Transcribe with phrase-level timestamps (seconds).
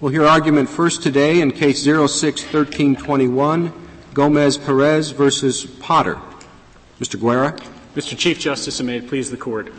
[0.00, 3.70] We'll hear argument first today in case 061321,
[4.14, 6.18] Gómez-Pérez versus Potter.
[6.98, 7.20] Mr.
[7.20, 7.52] Guerra.
[7.94, 8.16] Mr.
[8.16, 9.70] Chief Justice, and may it please the Court.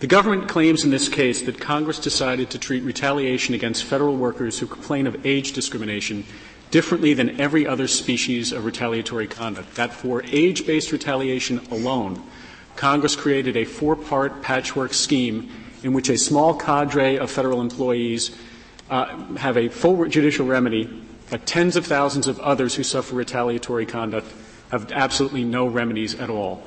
[0.00, 4.58] The government claims in this case that Congress decided to treat retaliation against federal workers
[4.58, 6.26] who complain of age discrimination
[6.70, 9.74] differently than every other species of retaliatory conduct.
[9.76, 12.22] That for age-based retaliation alone,
[12.76, 15.50] Congress created a four-part patchwork scheme
[15.82, 18.36] in which a small cadre of federal employees
[18.90, 23.86] uh, have a full judicial remedy, but tens of thousands of others who suffer retaliatory
[23.86, 24.26] conduct
[24.70, 26.62] have absolutely no remedies at all.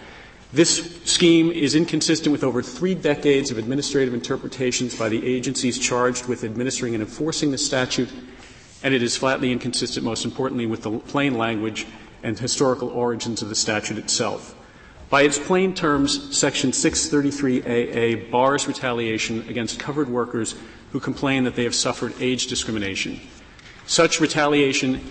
[0.52, 6.25] This scheme is inconsistent with over three decades of administrative interpretations by the agencies charged
[6.27, 8.09] with administering and enforcing the statute,
[8.81, 11.86] and it is flatly inconsistent, most importantly, with the plain language
[12.23, 14.55] and historical origins of the statute itself.
[15.09, 20.55] By its plain terms, Section 633AA bars retaliation against covered workers
[20.91, 23.20] who complain that they have suffered age discrimination.
[23.88, 25.02] Such retaliation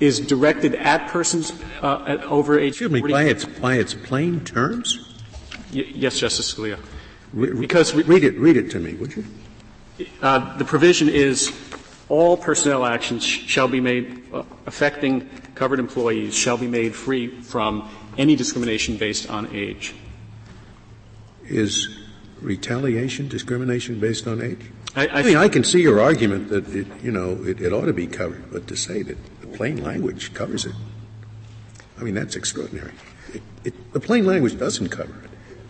[0.00, 4.44] is directed at persons uh, at over age Excuse me, by its, by its plain
[4.44, 5.16] terms?
[5.74, 6.78] Y- yes, Justice Scalia.
[7.32, 9.24] Re- because re- read it, read it to me, would you?
[10.22, 11.52] Uh, the provision is
[12.08, 17.88] all personnel actions shall be made uh, affecting covered employees shall be made free from
[18.18, 19.94] any discrimination based on age.
[21.44, 21.88] Is
[22.42, 24.60] retaliation discrimination based on age?
[24.94, 27.72] I, I, I mean, I can see your argument that it, you know it, it
[27.72, 30.74] ought to be covered, but to say that the plain language covers it.
[31.98, 32.92] I mean, that's extraordinary.
[33.32, 35.27] It, it, the plain language doesn't cover it.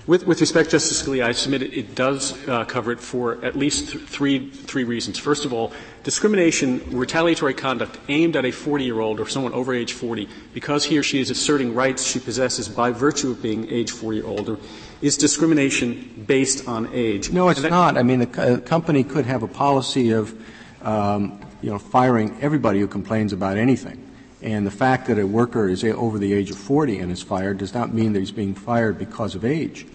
[0.08, 3.56] With, with respect, Justice Scalia, I submit it, it does uh, cover it for at
[3.56, 5.18] least th- three, three reasons.
[5.18, 5.70] First of all,
[6.02, 10.86] discrimination, retaliatory conduct aimed at a 40 year old or someone over age 40 because
[10.86, 14.30] he or she is asserting rights she possesses by virtue of being age 40 or
[14.30, 14.56] older
[15.02, 17.30] is discrimination based on age.
[17.30, 17.98] No, it's that, not.
[17.98, 20.34] I mean, the co- company could have a policy of
[20.80, 24.02] um, you know, firing everybody who complains about anything.
[24.40, 27.58] And the fact that a worker is over the age of 40 and is fired
[27.58, 29.86] does not mean that he's being fired because of age.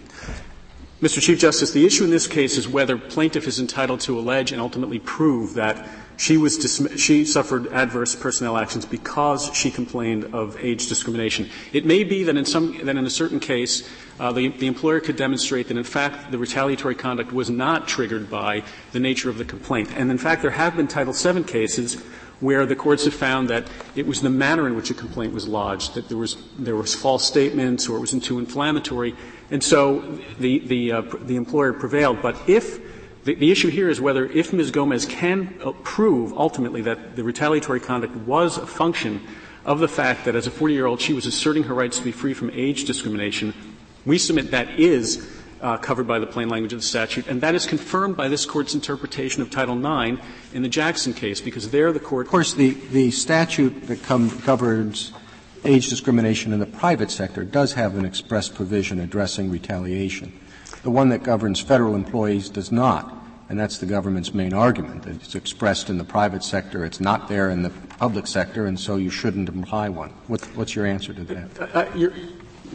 [1.02, 1.20] Mr.
[1.20, 4.60] Chief Justice, the issue in this case is whether plaintiff is entitled to allege and
[4.60, 6.56] ultimately prove that she was
[6.96, 11.50] she suffered adverse personnel actions because she complained of age discrimination.
[11.72, 13.88] It may be that in some that in a certain case
[14.20, 18.30] uh, the, the employer could demonstrate that in fact the retaliatory conduct was not triggered
[18.30, 18.62] by
[18.92, 19.90] the nature of the complaint.
[19.96, 22.00] And in fact there have been Title VII cases
[22.44, 23.66] where the courts have found that
[23.96, 26.94] it was the manner in which a complaint was lodged, that there was, there was
[26.94, 29.16] false statements or it was too inflammatory.
[29.50, 30.00] And so
[30.38, 32.20] the, the, uh, the employer prevailed.
[32.20, 32.80] But if
[33.24, 34.70] the, the, issue here is whether if Ms.
[34.70, 39.26] Gómez can prove ultimately that the retaliatory conduct was a function
[39.64, 42.04] of the fact that as a 40 year old she was asserting her rights to
[42.04, 43.54] be free from age discrimination,
[44.04, 45.26] we submit that is
[45.60, 48.46] uh, covered by the plain language of the statute, and that is confirmed by this
[48.46, 50.20] court's interpretation of Title IX
[50.52, 52.26] in the Jackson case, because there the court.
[52.26, 55.12] Of course, the, the statute that com- governs
[55.64, 60.32] age discrimination in the private sector does have an express provision addressing retaliation.
[60.82, 63.24] The one that governs federal employees does not.
[63.48, 65.06] And that's the government's main argument.
[65.06, 68.96] It's expressed in the private sector, it's not there in the public sector, and so
[68.96, 70.10] you shouldn't imply one.
[70.28, 71.60] What, what's your answer to that?
[71.60, 72.10] Uh, uh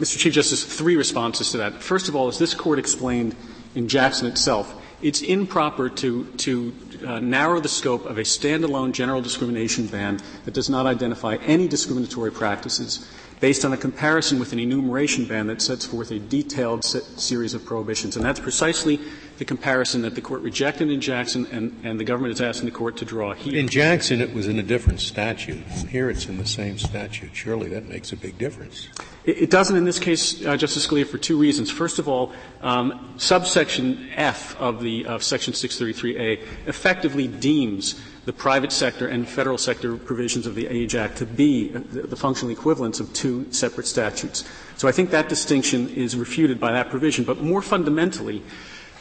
[0.00, 0.16] Mr.
[0.16, 1.82] Chief Justice, three responses to that.
[1.82, 3.36] First of all, as this court explained
[3.74, 6.74] in Jackson itself, it's improper to, to
[7.06, 11.68] uh, narrow the scope of a standalone general discrimination ban that does not identify any
[11.68, 13.06] discriminatory practices
[13.40, 17.66] based on a comparison with an enumeration ban that sets forth a detailed series of
[17.66, 18.16] prohibitions.
[18.16, 19.00] And that's precisely
[19.40, 22.74] the comparison that the court rejected in Jackson and, and the government is asking the
[22.74, 23.58] court to draw here.
[23.58, 25.62] In Jackson, it was in a different statute.
[25.88, 27.30] Here it's in the same statute.
[27.32, 28.90] Surely that makes a big difference.
[29.24, 31.70] It, it doesn't in this case, uh, Justice Scalia, for two reasons.
[31.70, 38.72] First of all, um, subsection F of the of Section 633A effectively deems the private
[38.72, 43.00] sector and federal sector provisions of the Age Act to be the, the functional equivalents
[43.00, 44.44] of two separate statutes.
[44.76, 47.24] So I think that distinction is refuted by that provision.
[47.24, 48.42] But more fundamentally,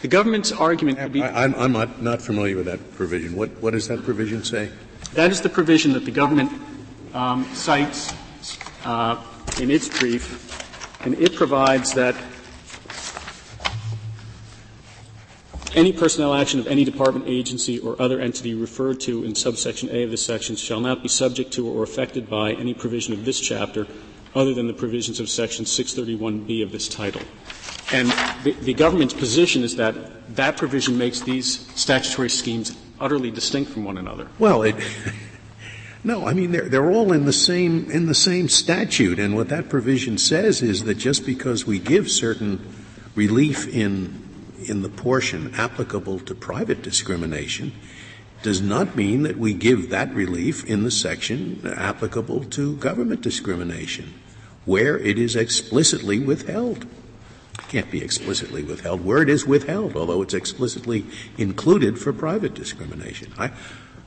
[0.01, 1.21] the government's argument would be.
[1.21, 3.35] I, am not, not familiar with that provision.
[3.35, 4.69] What, what does that provision say?
[5.13, 6.51] That is the provision that the government
[7.13, 8.13] um, cites
[8.85, 9.23] uh,
[9.59, 12.15] in its brief, and it provides that
[15.75, 20.01] Any personnel action of any department, agency, or other entity referred to in subsection A
[20.01, 23.39] of this section shall not be subject to or affected by any provision of this
[23.39, 23.85] chapter
[24.33, 27.21] other than the provisions of section 631B of this title.
[27.91, 28.09] And
[28.43, 33.83] the, the government's position is that that provision makes these statutory schemes utterly distinct from
[33.83, 34.27] one another.
[34.37, 34.75] Well, it,
[36.03, 39.49] no, I mean they're, they're all in the same in the same statute, and what
[39.49, 42.65] that provision says is that just because we give certain
[43.15, 44.23] relief in
[44.65, 47.71] in the portion applicable to private discrimination,
[48.43, 54.13] does not mean that we give that relief in the section applicable to government discrimination,
[54.65, 56.85] where it is explicitly withheld.
[57.67, 59.03] Can't be explicitly withheld.
[59.03, 61.05] Where it is withheld, although it's explicitly
[61.37, 63.31] included for private discrimination.
[63.37, 63.51] I,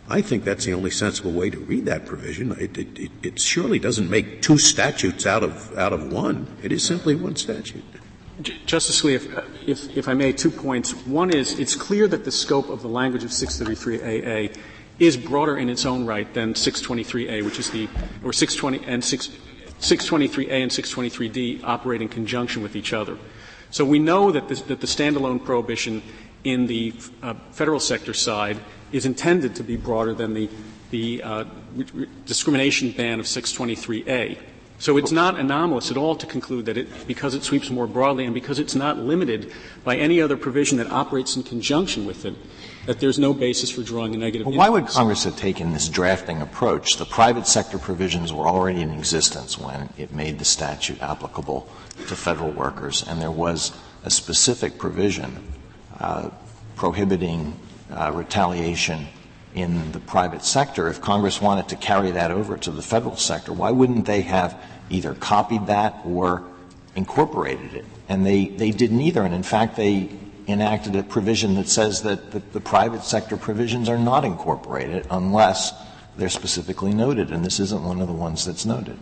[0.09, 2.53] I think that's the only sensible way to read that provision.
[2.53, 6.47] It, it, it, surely doesn't make two statutes out of, out of one.
[6.63, 7.85] It is simply one statute.
[8.67, 10.93] Justice Scalia, if, if, if, I may, two points.
[11.07, 14.57] One is it's clear that the scope of the language of 633AA
[14.99, 17.89] is broader in its own right than 623A, which is the,
[18.25, 19.31] or 620 and 6,
[19.83, 23.19] 623A and 623D operate in conjunction with each other.
[23.71, 26.03] So we know that, this, that the standalone prohibition
[26.45, 28.59] in the uh, federal sector side
[28.93, 30.49] is intended to be broader than the,
[30.91, 31.45] the uh,
[32.27, 34.39] discrimination ban of 623A.
[34.79, 38.25] So it's not anomalous at all to conclude that it, because it sweeps more broadly
[38.25, 39.53] and because it's not limited
[39.85, 42.35] by any other provision that operates in conjunction with it,
[42.87, 44.47] that there's no basis for drawing a negative.
[44.47, 46.97] Well, why would Congress have taken this drafting approach?
[46.97, 51.69] The private sector provisions were already in existence when it made the statute applicable
[52.09, 53.73] to federal workers, and there was
[54.05, 55.53] a specific provision
[56.01, 56.31] uh,
[56.77, 57.59] prohibiting
[57.91, 59.07] uh, retaliation
[59.55, 60.89] in the private sector.
[60.89, 64.59] If Congress wanted to carry that over to the federal sector, why wouldn't they have
[64.91, 66.45] either copied that or
[66.95, 67.85] incorporated it.
[68.09, 69.23] And they, they did neither.
[69.23, 70.11] And in fact, they
[70.49, 75.73] enacted a provision that says that the, private sector provisions are not incorporated unless
[76.17, 77.31] they're specifically noted.
[77.31, 78.99] And this isn't one of the ones that's noted.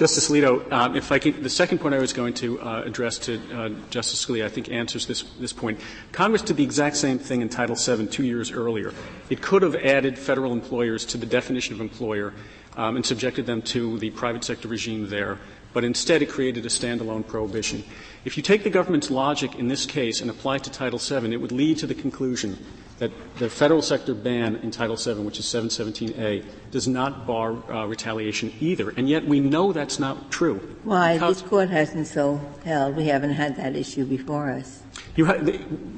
[0.00, 3.38] Justice Alito, um, if I the second point I was going to uh, address to
[3.52, 5.78] uh, Justice Scalia, I think answers this, this point.
[6.10, 8.94] Congress did the exact same thing in Title VII two years earlier.
[9.28, 12.32] It could have added federal employers to the definition of employer
[12.78, 15.38] um, and subjected them to the private sector regime there,
[15.74, 17.84] but instead it created a standalone prohibition.
[18.22, 21.32] If you take the government's logic in this case and apply it to Title VII,
[21.32, 22.58] it would lead to the conclusion
[22.98, 27.86] that the federal sector ban in Title VII, which is 717A, does not bar uh,
[27.86, 28.90] retaliation either.
[28.90, 30.58] And yet we know that's not true.
[30.84, 31.16] Why?
[31.16, 32.96] This court hasn't so held.
[32.96, 34.82] We haven't had that issue before us.
[35.16, 35.38] Ha-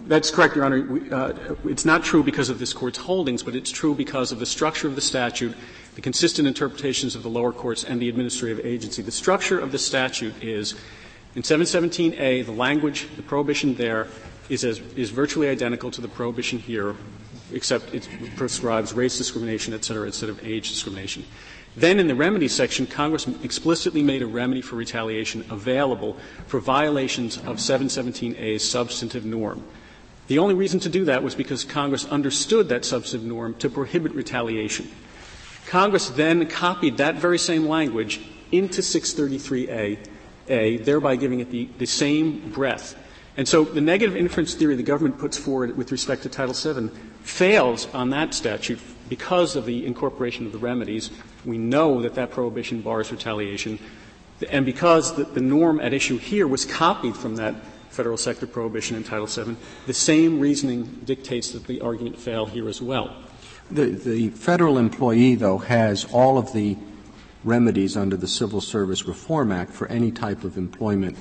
[0.06, 0.82] that's correct, Your Honor.
[0.82, 1.32] We, uh,
[1.64, 4.86] it's not true because of this court's holdings, but it's true because of the structure
[4.86, 5.56] of the statute
[5.94, 9.02] the consistent interpretations of the lower courts and the administrative agency.
[9.02, 10.74] The structure of the statute is
[11.34, 14.06] in 717A, the language, the prohibition there
[14.48, 16.94] is, as, is virtually identical to the prohibition here,
[17.52, 21.24] except it prescribes race discrimination, et cetera, instead of age discrimination.
[21.74, 27.38] Then in the remedy section, Congress explicitly made a remedy for retaliation available for violations
[27.38, 29.64] of 717A's substantive norm.
[30.26, 34.12] The only reason to do that was because Congress understood that substantive norm to prohibit
[34.12, 34.90] retaliation.
[35.66, 38.20] Congress then copied that very same language
[38.50, 39.98] into 633A,
[40.48, 42.96] A, thereby giving it the, the same breadth.
[43.36, 46.90] And so the negative inference theory the government puts forward with respect to Title VII
[47.22, 48.78] fails on that statute
[49.08, 51.10] because of the incorporation of the remedies.
[51.44, 53.78] We know that that prohibition bars retaliation.
[54.50, 57.54] And because the, the norm at issue here was copied from that
[57.90, 59.56] federal sector prohibition in Title VII,
[59.86, 63.16] the same reasoning dictates that the argument fail here as well.
[63.70, 66.76] The, the federal employee, though, has all of the
[67.44, 71.16] remedies under the Civil Service Reform Act for any type of employment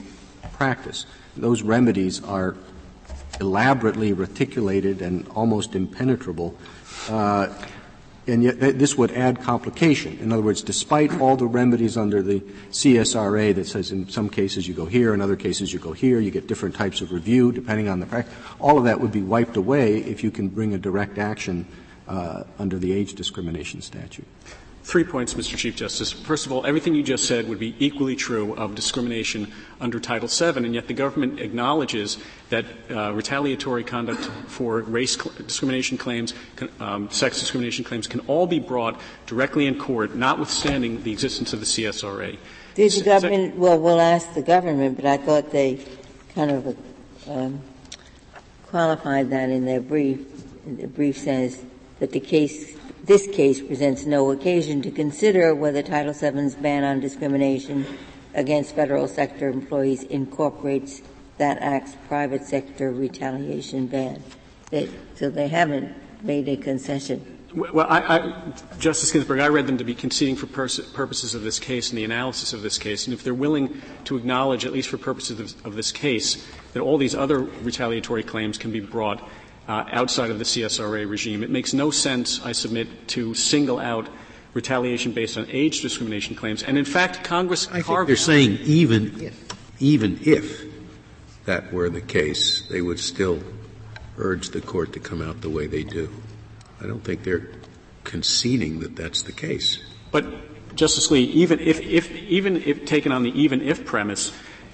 [0.54, 1.06] practice.
[1.36, 2.56] Those remedies are
[3.40, 6.56] elaborately reticulated and almost impenetrable.
[7.10, 7.48] Uh,
[8.28, 10.20] and yet this would add complication.
[10.20, 14.68] In other words, despite all the remedies under the CSRA that says in some cases
[14.68, 17.52] you go here, in other cases you go here, you get different types of review
[17.52, 20.74] depending on the practice, all of that would be wiped away if you can bring
[20.74, 21.66] a direct action
[22.08, 24.28] uh, under the age discrimination statute?
[24.92, 25.56] Three points, Mr.
[25.56, 26.12] Chief Justice.
[26.12, 30.28] First of all, everything you just said would be equally true of discrimination under Title
[30.28, 32.18] VII, and yet the government acknowledges
[32.50, 36.34] that uh, retaliatory conduct for race cl- discrimination claims,
[36.82, 41.62] um, sex discrimination claims can all be brought directly in court, notwithstanding the existence of
[41.62, 42.38] the CSRA.
[42.76, 45.86] Did the government, well, we'll ask the government, but I thought they
[46.36, 46.78] kind of
[47.30, 47.62] um,
[48.68, 50.20] qualified that in their brief.
[50.66, 51.64] The brief says
[52.00, 57.00] that the case, this case presents no occasion to consider whether Title VII's ban on
[57.00, 57.86] discrimination
[58.34, 61.02] against federal sector employees incorporates
[61.38, 64.22] that act's private sector retaliation ban.
[64.70, 67.40] They, so they haven't made a concession.
[67.54, 71.44] Well, I, I, Justice Ginsburg, I read them to be conceding for pers- purposes of
[71.44, 73.08] this case and the analysis of this case.
[73.08, 76.80] And if they're willing to acknowledge, at least for purposes of, of this case, that
[76.80, 79.28] all these other retaliatory claims can be brought
[79.68, 81.44] uh, outside of the CSRA regime.
[81.44, 84.10] It makes no sense, I submit, to single out
[84.54, 86.64] retaliation based on age discrimination claims.
[86.64, 90.66] And in fact, Congress I think they're saying even if, even if
[91.46, 93.42] that were the case, they would still
[94.18, 96.12] urge the court to come out the way they do.
[96.82, 97.50] I don't think they're
[98.04, 99.80] conceding that that's the case.
[100.12, 100.26] But
[100.76, 104.32] Justice Lee, even if, if even if taken on the even if premise,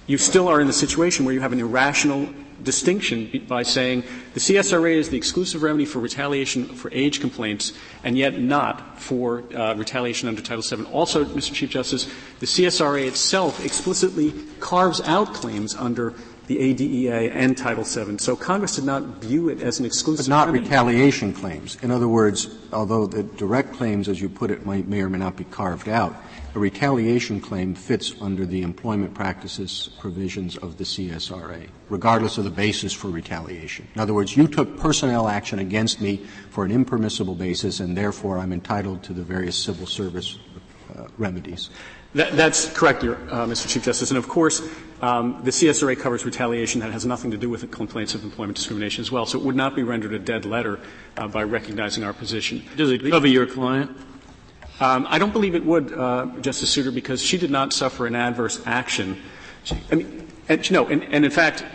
[0.08, 2.30] you still are in the situation where you have an irrational
[2.64, 7.74] distinction by saying the CSRA is the exclusive remedy for retaliation for age complaints
[8.04, 10.86] and yet not for uh, retaliation under Title VII.
[10.92, 11.54] Also, Mr.
[11.54, 12.06] Chief Justice,
[12.40, 16.14] the CSRA itself explicitly carves out claims under
[16.48, 18.18] the ADEA and Title VII.
[18.20, 20.64] So Congress did not view it as an exclusive But not remedy.
[20.64, 21.78] retaliation claims.
[21.84, 25.18] In other words, although the direct claims, as you put it, might, may or may
[25.18, 26.16] not be carved out,
[26.58, 32.50] a retaliation claim fits under the employment practices provisions of the CSRA, regardless of the
[32.50, 33.88] basis for retaliation.
[33.94, 38.40] In other words, you took personnel action against me for an impermissible basis, and therefore
[38.40, 40.40] I'm entitled to the various civil service
[40.98, 41.70] uh, remedies.
[42.16, 43.08] That, that's correct, uh,
[43.46, 43.70] Mr.
[43.70, 44.10] Chief Justice.
[44.10, 44.68] And of course,
[45.02, 48.56] um, the CSRA covers retaliation that has nothing to do with the complaints of employment
[48.56, 49.28] discrimination as well.
[49.28, 50.80] So it would not be rendered a dead letter
[51.18, 52.64] uh, by recognizing our position.
[52.76, 53.96] Does it cover your client?
[54.80, 58.16] Um, I don't believe it would, uh, Justice Souter, because she did not suffer an
[58.16, 59.22] adverse action.
[59.64, 61.66] She, I mean, and, no, and, and in fact,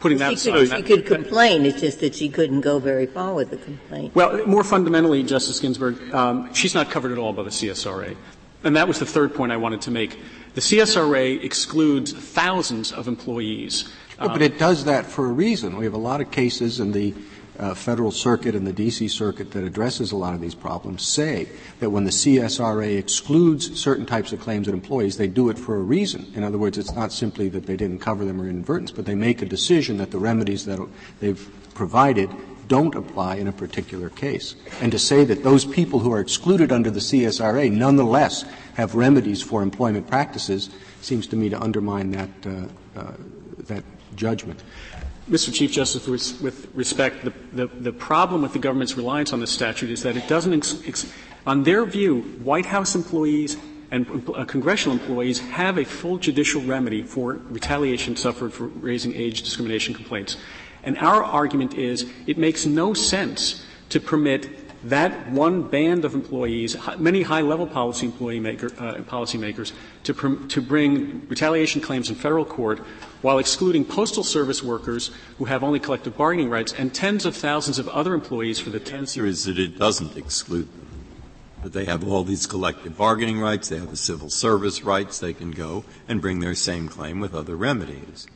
[0.00, 0.52] putting that aside.
[0.52, 1.66] Could, she could complain.
[1.66, 4.14] It's just that she couldn't go very far with the complaint.
[4.14, 8.16] Well, more fundamentally, Justice Ginsburg, um, she's not covered at all by the CSRA.
[8.64, 10.18] And that was the third point I wanted to make.
[10.54, 13.92] The CSRA excludes thousands of employees.
[14.18, 15.76] Um, but it does that for a reason.
[15.76, 17.14] We have a lot of cases in the
[17.58, 19.08] uh, federal circuit and the D.C.
[19.08, 21.48] circuit that addresses a lot of these problems say
[21.80, 25.76] that when the CSRA excludes certain types of claims of employees, they do it for
[25.76, 26.32] a reason.
[26.34, 29.14] In other words, it's not simply that they didn't cover them or inadvertence, but they
[29.14, 30.78] make a decision that the remedies that
[31.20, 32.30] they've provided
[32.68, 34.54] don't apply in a particular case.
[34.80, 38.44] And to say that those people who are excluded under the CSRA nonetheless
[38.74, 40.70] have remedies for employment practices
[41.02, 43.12] seems to me to undermine that, uh, uh,
[43.58, 43.84] that
[44.16, 44.62] judgment.
[45.30, 45.52] Mr.
[45.52, 49.90] Chief Justice, with respect, the, the, the, problem with the government's reliance on this statute
[49.90, 51.12] is that it doesn't, ex- ex-
[51.46, 53.56] on their view, White House employees
[53.92, 59.42] and uh, congressional employees have a full judicial remedy for retaliation suffered for raising age
[59.42, 60.38] discrimination complaints.
[60.82, 66.76] And our argument is it makes no sense to permit that one band of employees,
[66.98, 69.72] many high-level policy employee maker, uh, policymakers,
[70.04, 72.80] to, pr- to bring retaliation claims in federal court
[73.22, 77.78] while excluding postal service workers who have only collective bargaining rights and tens of thousands
[77.78, 80.88] of other employees for the answer is that it doesn't exclude them.
[81.62, 85.32] That they have all these collective bargaining rights, they have the civil service rights, they
[85.32, 88.26] can go and bring their same claim with other remedies.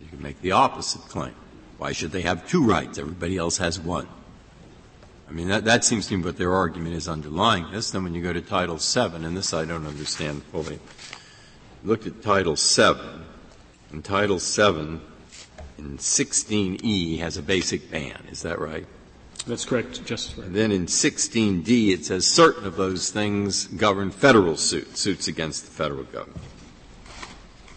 [0.00, 1.34] You can make the opposite claim.
[1.78, 2.98] Why should they have two rights?
[2.98, 4.08] Everybody else has one.
[5.28, 7.90] I mean, that, that seems to me what their argument is underlying this.
[7.90, 10.78] Then when you go to Title VII, and this I don't understand fully,
[11.82, 13.22] look at Title VII.
[13.90, 15.00] And Title VII
[15.78, 18.22] in 16E has a basic ban.
[18.30, 18.86] Is that right?
[19.46, 24.56] That's correct, Justice And then in 16D it says certain of those things govern federal
[24.56, 26.40] suits, suits against the federal government.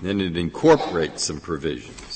[0.02, 2.07] Then it incorporates some provisions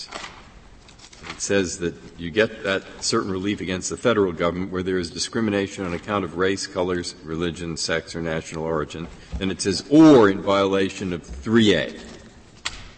[1.42, 5.84] says that you get that certain relief against the federal government where there is discrimination
[5.84, 9.08] on account of race, colors, religion, sex, or national origin.
[9.40, 12.00] Then it says or in violation of 3A.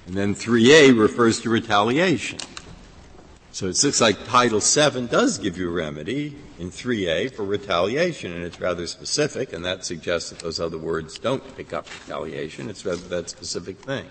[0.08, 2.40] And then 3A refers to retaliation.
[3.54, 8.34] So it looks like Title VII does give you a remedy in 3A for retaliation,
[8.34, 12.70] and it's rather specific, and that suggests that those other words don't pick up retaliation.
[12.70, 14.06] It's rather that specific thing.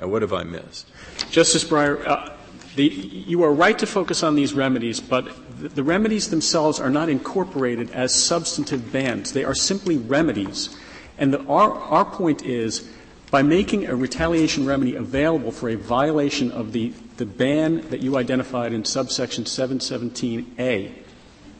[0.00, 0.86] Now, what have I missed?
[1.30, 2.30] Justice Breyer, uh,
[2.76, 5.28] the, you are right to focus on these remedies, but
[5.74, 9.32] the, remedies themselves are not incorporated as substantive bans.
[9.32, 10.76] They are simply remedies.
[11.18, 12.90] And the, our, our point is,
[13.30, 18.16] by making a retaliation remedy available for a violation of the, the ban that you
[18.16, 20.92] identified in subsection 717A,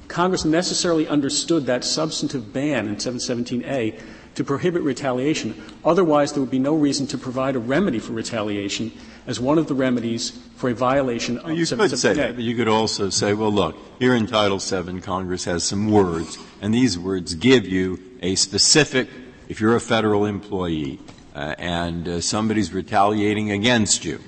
[0.09, 4.01] Congress necessarily understood that substantive ban in 717A
[4.35, 5.55] to prohibit retaliation.
[5.85, 8.93] Otherwise, there would be no reason to provide a remedy for retaliation
[9.27, 12.55] as one of the remedies for a violation of You could say that, but you
[12.55, 16.99] could also say, well, look, here in Title VII, Congress has some words, and these
[16.99, 19.09] words give you a specific,
[19.49, 20.99] if you're a federal employee,
[21.35, 24.21] uh, and uh, somebody's retaliating against you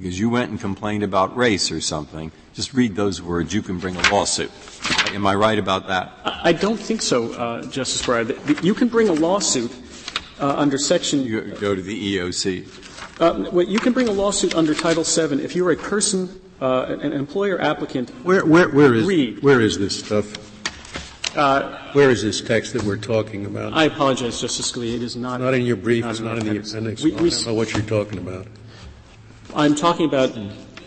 [0.00, 3.52] because you went and complained about race or something, just read those words.
[3.52, 4.50] You can bring a lawsuit.
[5.14, 6.12] Am I right about that?
[6.24, 8.62] I don't think so, uh, Justice Breyer.
[8.62, 9.72] You can bring a lawsuit
[10.40, 11.22] uh, under Section.
[11.22, 13.20] You go to the EOC.
[13.20, 16.96] Uh, well, you can bring a lawsuit under Title VII if you're a person, uh,
[17.00, 18.10] an employer applicant.
[18.24, 19.42] Where, where, where is read.
[19.42, 20.48] where is this stuff?
[21.36, 23.72] Uh, where is this text that we're talking about?
[23.74, 24.94] I apologize, Justice Scalia.
[24.94, 25.40] It is not.
[25.40, 26.04] Not in your brief.
[26.04, 27.04] Not it's not in the appendix.
[27.04, 28.46] We, we, I don't know what you're talking about.
[29.54, 30.36] I'm talking about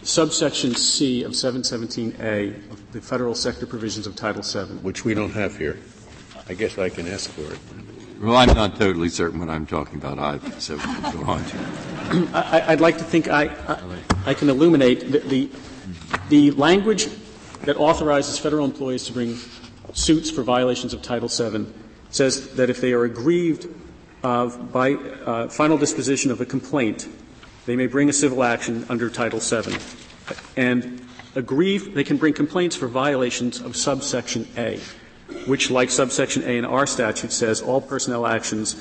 [0.04, 4.76] subsection C of 717A of the federal sector provisions of Title VII.
[4.78, 5.78] Which we don't have here.
[6.48, 7.60] I guess I can ask for it.
[8.22, 11.44] Well, I'm not totally certain what I'm talking about either, so go on.
[12.34, 15.50] I, would like to think I, I, I can illuminate the, the,
[16.30, 17.08] the language
[17.62, 19.38] that authorizes federal employees to bring
[19.94, 21.66] suits for violations of Title VII
[22.12, 23.68] says that if they are aggrieved
[24.24, 27.08] uh, by uh, final disposition of a complaint,
[27.66, 29.78] they may bring a civil action under Title VII.
[30.58, 31.02] And
[31.36, 34.80] aggrieved, they can bring complaints for violations of subsection A,
[35.48, 38.76] which, like subsection A in our statute, says all personnel actions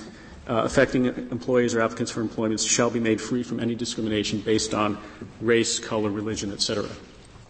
[0.48, 4.74] uh, affecting employees or applicants for employment shall be made free from any discrimination based
[4.74, 4.98] on
[5.40, 6.88] race, color, religion, etc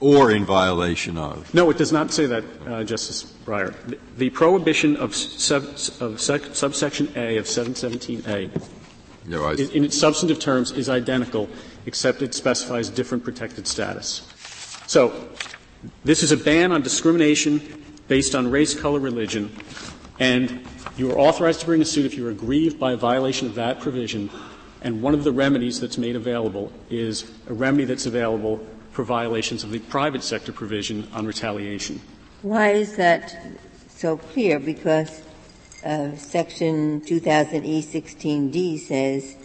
[0.02, 1.54] or in violation of.
[1.54, 3.72] No, it does not say that, uh, Justice Breyer.
[3.86, 5.62] The, the prohibition of, sub,
[6.00, 8.50] of sec, subsection A of 717A
[9.26, 11.48] no, in, in its substantive terms is identical,
[11.86, 14.28] except it specifies different protected status.
[14.86, 15.28] So,
[16.04, 19.54] this is a ban on discrimination based on race, color, religion,
[20.18, 20.64] and
[20.96, 23.54] you are authorized to bring a suit if you are aggrieved by a violation of
[23.54, 24.30] that provision.
[24.82, 29.64] And one of the remedies that's made available is a remedy that's available for violations
[29.64, 32.00] of the private sector provision on retaliation.
[32.42, 33.36] Why is that
[33.88, 34.58] so clear?
[34.58, 35.22] Because
[35.84, 39.36] uh, Section 2000E16D says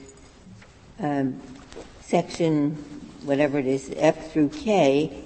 [1.00, 1.42] um,
[2.02, 2.76] Section
[3.28, 5.24] whatever it is, F through K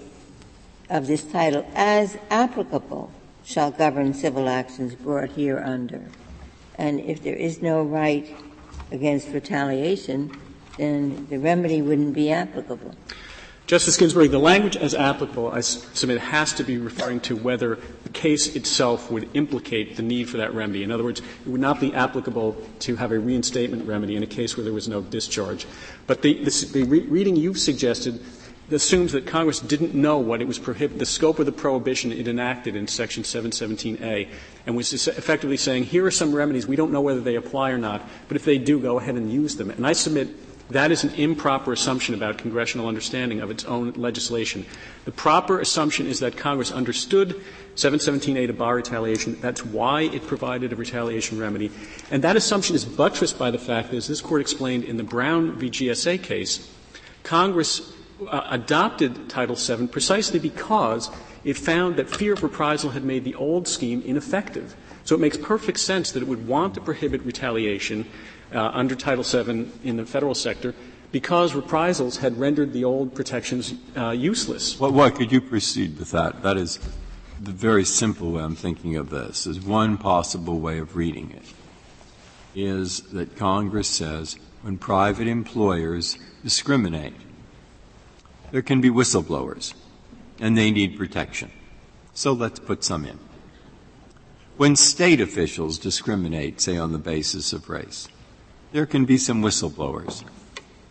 [0.90, 3.12] of this title, as applicable,
[3.46, 6.02] shall govern civil actions brought here under.
[6.76, 8.36] And if there is no right
[8.92, 10.32] against retaliation,
[10.78, 12.96] then the remedy wouldn't be applicable.
[13.72, 18.10] Justice Ginsburg, the language as applicable, I submit, has to be referring to whether the
[18.10, 20.84] case itself would implicate the need for that remedy.
[20.84, 24.28] In other words, it would not be applicable to have a reinstatement remedy in a
[24.28, 25.66] case where there was no discharge.
[26.06, 28.22] But the, the, re- reading you've suggested
[28.70, 32.76] assumes that Congress didn't know what it was the scope of the prohibition it enacted
[32.76, 34.28] in Section 717A,
[34.66, 37.78] and was effectively saying, here are some remedies, we don't know whether they apply or
[37.78, 39.70] not, but if they do, go ahead and use them.
[39.70, 44.66] And I submit that is an improper assumption about congressional understanding of its own legislation.
[45.06, 47.42] The proper assumption is that Congress understood
[47.76, 49.40] 717A to bar retaliation.
[49.42, 51.72] That's why it provided a retaliation remedy.
[52.12, 55.04] And that assumption is buttressed by the fact that, as this Court explained in the
[55.04, 55.70] Brown v.
[55.70, 56.70] GSA case,
[57.24, 57.94] Congress
[58.28, 61.10] uh, adopted Title VII precisely because
[61.44, 64.76] it found that fear of reprisal had made the old scheme ineffective.
[65.04, 68.08] So it makes perfect sense that it would want to prohibit retaliation
[68.54, 70.74] uh, under Title VII in the federal sector
[71.12, 74.80] because reprisals had rendered the old protections uh, useless.
[74.80, 76.42] Well, why could you proceed with that?
[76.44, 76.80] That is
[77.40, 79.46] the very simple way I'm thinking of this.
[79.46, 81.54] Is one possible way of reading it
[82.54, 87.14] is that Congress says when private employers discriminate,
[88.52, 89.74] there can be whistleblowers,
[90.40, 91.50] and they need protection.
[92.14, 93.18] So let's put some in.
[94.58, 98.08] When state officials discriminate, say on the basis of race,
[98.72, 100.24] there can be some whistleblowers.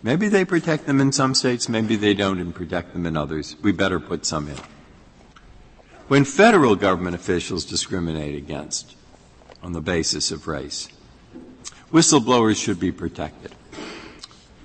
[0.02, 3.56] Maybe they protect them in some states, maybe they don't and protect them in others.
[3.62, 4.56] We better put some in.
[6.08, 8.96] When federal government officials discriminate against
[9.62, 10.88] on the basis of race,
[11.92, 13.54] whistleblowers should be protected.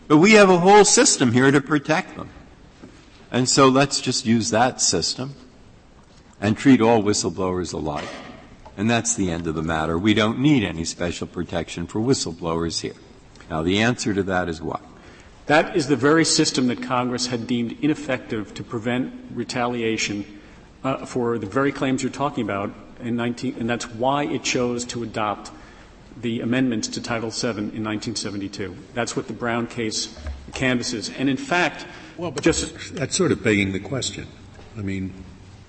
[0.08, 2.30] But we have a whole system here to protect them.
[3.32, 5.36] And so let's just use that system
[6.40, 8.08] and treat all whistleblowers alike.
[8.78, 9.98] And that's the end of the matter.
[9.98, 12.94] We don't need any special protection for whistleblowers here.
[13.50, 14.82] Now, the answer to that is what?
[15.46, 20.42] That is the very system that Congress had deemed ineffective to prevent retaliation
[20.84, 24.86] uh, for the very claims you're talking about in 19, and that's why it chose
[24.86, 25.52] to adopt
[26.20, 28.76] the amendments to Title VII in 1972.
[28.94, 30.18] That's what the Brown case
[30.54, 31.10] canvasses.
[31.10, 31.86] And in fact,
[32.18, 34.28] well, but just that's sort of begging the question.
[34.78, 35.14] I mean,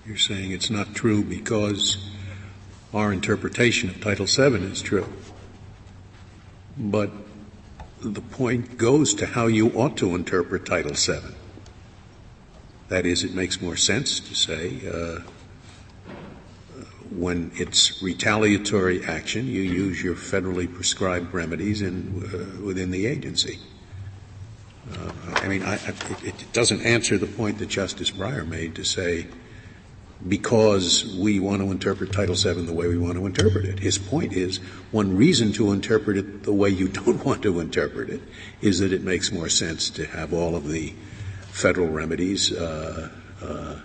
[0.07, 2.11] you're saying it's not true because
[2.95, 5.09] our interpretation of Title VII is true.
[6.79, 7.11] But
[8.15, 11.35] the point goes to how you ought to interpret Title VII.
[12.89, 15.21] That is, it makes more sense to say uh,
[17.11, 23.59] when it's retaliatory action, you use your federally prescribed remedies in, uh, within the agency.
[24.93, 28.77] Uh, I mean, I, I, it, it doesn't answer the point that Justice Breyer made
[28.77, 29.27] to say
[30.27, 33.81] because we want to interpret Title VII the way we want to interpret it.
[33.81, 34.59] His point is
[34.91, 38.23] one reason to interpret it the way you don't want to interpret it
[38.61, 40.95] is that it makes more sense to have all of the
[41.49, 43.11] federal remedies uh,
[43.43, 43.77] uh,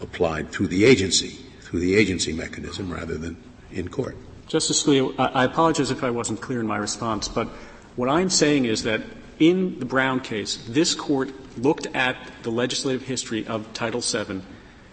[0.00, 3.36] applied through the agency, through the agency mechanism rather than
[3.70, 4.16] in court.
[4.48, 7.48] Justice Scalia, I apologize if I wasn't clear in my response, but
[7.94, 9.02] what I'm saying is that
[9.38, 14.42] in the Brown case, this court looked at the legislative history of Title VII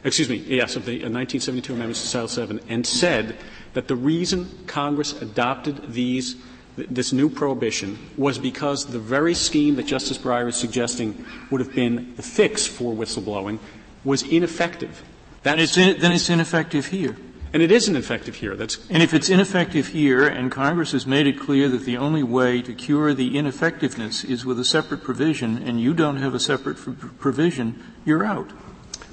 [0.08, 3.36] excuse me, yes, of the 1972 uh, amendments to Title VII, and said
[3.74, 6.36] that the reason Congress adopted these
[6.78, 11.74] this new prohibition was because the very scheme that Justice Breyer is suggesting would have
[11.74, 13.58] been the fix for whistleblowing
[14.04, 15.04] was ineffective.
[15.42, 17.18] That it's in, then it's ineffective here.
[17.54, 18.56] And it isn't effective here.
[18.56, 22.22] That's and if it's ineffective here, and Congress has made it clear that the only
[22.22, 26.40] way to cure the ineffectiveness is with a separate provision, and you don't have a
[26.40, 26.76] separate
[27.20, 28.52] provision, you're out.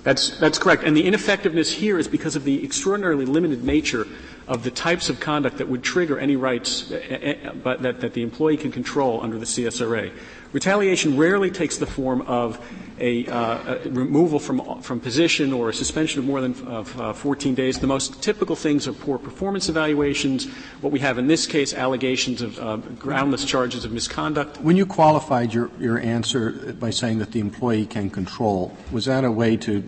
[0.04, 0.84] That's, that's correct.
[0.84, 4.06] And the ineffectiveness here is because of the extraordinarily limited nature
[4.46, 8.12] of the types of conduct that would trigger any rights uh, uh, uh that, that
[8.12, 10.12] the employee can control under the CSRA.
[10.52, 12.64] Retaliation rarely takes the form of
[12.98, 17.12] a, uh, a removal from, from position or a suspension of more than of, uh,
[17.12, 17.78] 14 days.
[17.78, 20.46] The most typical things are poor performance evaluations.
[20.80, 24.60] What we have in this case, allegations of uh, groundless charges of misconduct.
[24.60, 29.24] When you qualified your, your answer by saying that the employee can control, was that
[29.24, 29.80] a way to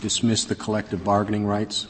[0.00, 1.86] dismiss the collective bargaining rights?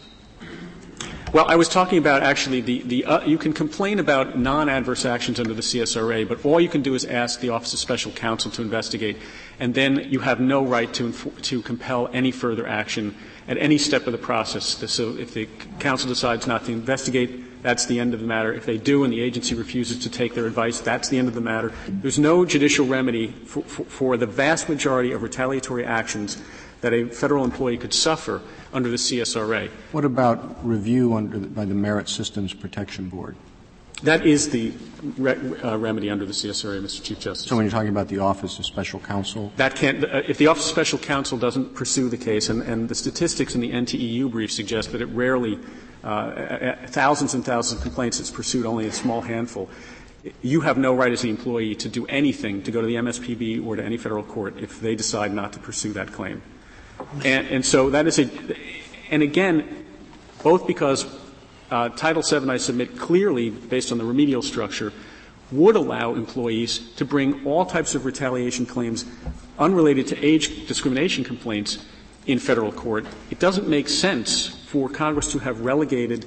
[1.33, 5.39] Well, I was talking about actually the, the uh, you can complain about non-adverse actions
[5.39, 8.51] under the CSRA, but all you can do is ask the Office of Special Counsel
[8.51, 9.17] to investigate,
[9.61, 13.15] and then you have no right to, to compel any further action
[13.47, 14.65] at any step of the process.
[14.91, 18.53] So if the counsel decides not to investigate, that's the end of the matter.
[18.55, 21.35] If they do and the agency refuses to take their advice, that's the end of
[21.35, 21.73] the matter.
[21.87, 26.43] There's no judicial remedy for, for, for the vast majority of retaliatory actions
[26.81, 28.41] that a federal employee could suffer
[28.73, 29.69] under the CSRA.
[29.93, 33.37] What about review under by the Merit Systems Protection Board?
[34.03, 34.73] That is the
[35.19, 37.03] re- uh, remedy under the CSRA, Mr.
[37.03, 37.47] Chief Justice.
[37.49, 39.53] So when you're talking about the Office of Special Counsel?
[39.57, 42.89] That can't, uh, if the Office of Special Counsel doesn't pursue the case, and, and
[42.89, 45.59] the statistics in the NTEU brief suggest that it rarely,
[46.03, 49.69] uh, thousands and thousands of complaints, it's pursued only a small handful.
[50.43, 53.65] You have no right as the employee to do anything, to go to the MSPB
[53.67, 56.43] or to any federal court if they decide not to pursue that claim.
[57.25, 58.29] And, and so that is a,
[59.11, 59.87] and again,
[60.43, 61.05] both because
[61.71, 64.93] uh, Title VII, I submit clearly, based on the remedial structure,
[65.53, 69.05] would allow employees to bring all types of retaliation claims
[69.59, 71.85] unrelated to age discrimination complaints
[72.27, 73.07] in federal court.
[73.31, 76.27] It doesn't make sense for Congress to have relegated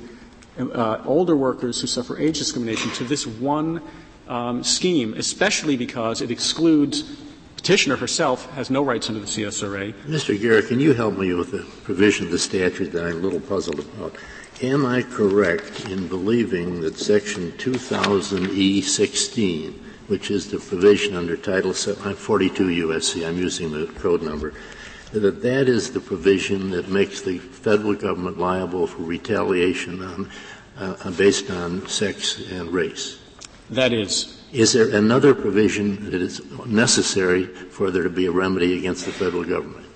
[0.60, 3.82] uh, older workers who suffer age discrimination to this one
[4.28, 7.04] um, scheme, especially because it excludes
[7.56, 9.94] petitioner herself has no rights under the CSRA.
[10.04, 10.40] Mr.
[10.40, 13.40] Garrett, can you help me with the provision of the statute that I'm a little
[13.40, 14.16] puzzled about?
[14.62, 19.74] Am I correct in believing that Section 2000E16,
[20.08, 24.54] which is the provision under Title 42 USC, I'm using the code number,
[25.12, 30.30] that that is the provision that makes the federal government liable for retaliation on,
[30.78, 33.20] uh, based on sex and race?
[33.70, 34.40] That is.
[34.52, 39.12] Is there another provision that is necessary for there to be a remedy against the
[39.12, 39.88] federal government?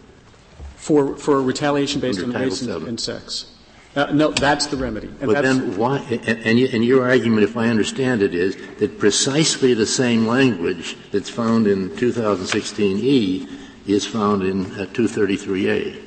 [0.76, 3.54] For, for retaliation based Under on race and, and, sex.
[3.98, 5.08] Uh, no, that's the remedy.
[5.08, 9.00] And but then why, and, and, and, your argument, if I understand it, is that
[9.00, 13.50] precisely the same language that's found in 2016E
[13.88, 16.04] is found in uh, 233A.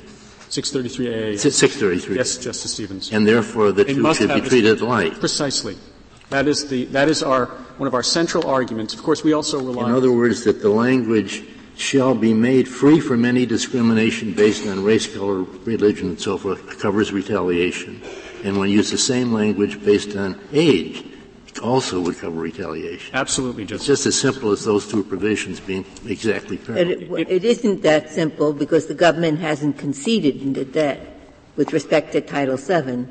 [0.50, 1.38] 633A.
[1.40, 2.16] 633.
[2.16, 3.12] Yes, Justice Stevens.
[3.12, 5.18] And therefore the it two should be treated alike.
[5.18, 5.76] Precisely.
[6.28, 7.46] That is the, that is our,
[7.78, 8.94] one of our central arguments.
[8.94, 11.42] Of course, we also rely In other words, that the language
[11.80, 16.78] shall be made free from any discrimination based on race, color, religion, and so forth
[16.78, 18.02] covers retaliation.
[18.44, 21.04] And when you use the same language based on age,
[21.62, 23.14] also would cover retaliation.
[23.14, 23.88] Absolutely, Justice.
[23.88, 27.16] It's just as simple as those two provisions being exactly parallel.
[27.16, 31.00] It, it isn't that simple because the government hasn't conceded that
[31.56, 33.06] with respect to Title VII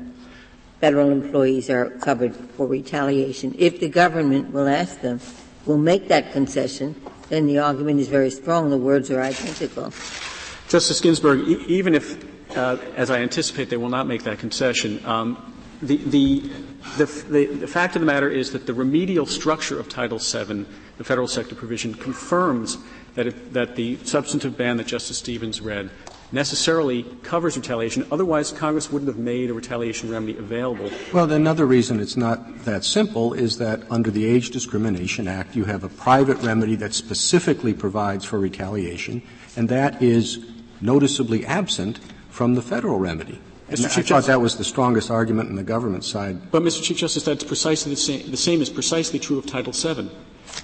[0.80, 3.54] federal employees are covered for retaliation.
[3.58, 5.20] If the government will ask them,
[5.66, 6.94] will make that concession,
[7.30, 8.68] then the argument is very strong.
[8.68, 9.92] The words are identical.
[10.68, 15.04] Justice Ginsburg, e- even if, uh, as I anticipate, they will not make that concession,
[15.06, 16.40] um, the, the,
[16.98, 20.66] the, the, fact of the matter is that the remedial structure of Title VII,
[20.98, 22.76] the federal sector provision, confirms
[23.14, 25.90] that, it, that the substantive ban that Justice Stevens read
[26.32, 28.06] necessarily covers retaliation.
[28.12, 30.90] Otherwise, Congress wouldn't have made a retaliation remedy available.
[31.12, 35.64] Well, another reason it's not that simple is that under the Age Discrimination Act, you
[35.64, 39.22] have a private remedy that specifically provides for retaliation,
[39.56, 40.44] and that is
[40.80, 43.40] noticeably absent from the federal remedy.
[43.68, 43.82] Mr.
[43.82, 46.50] Chief I thought Justice, that was the strongest argument on the government side.
[46.50, 46.82] But, Mr.
[46.82, 48.28] Chief Justice, that's precisely the same.
[48.30, 50.10] The same is precisely true of Title VII.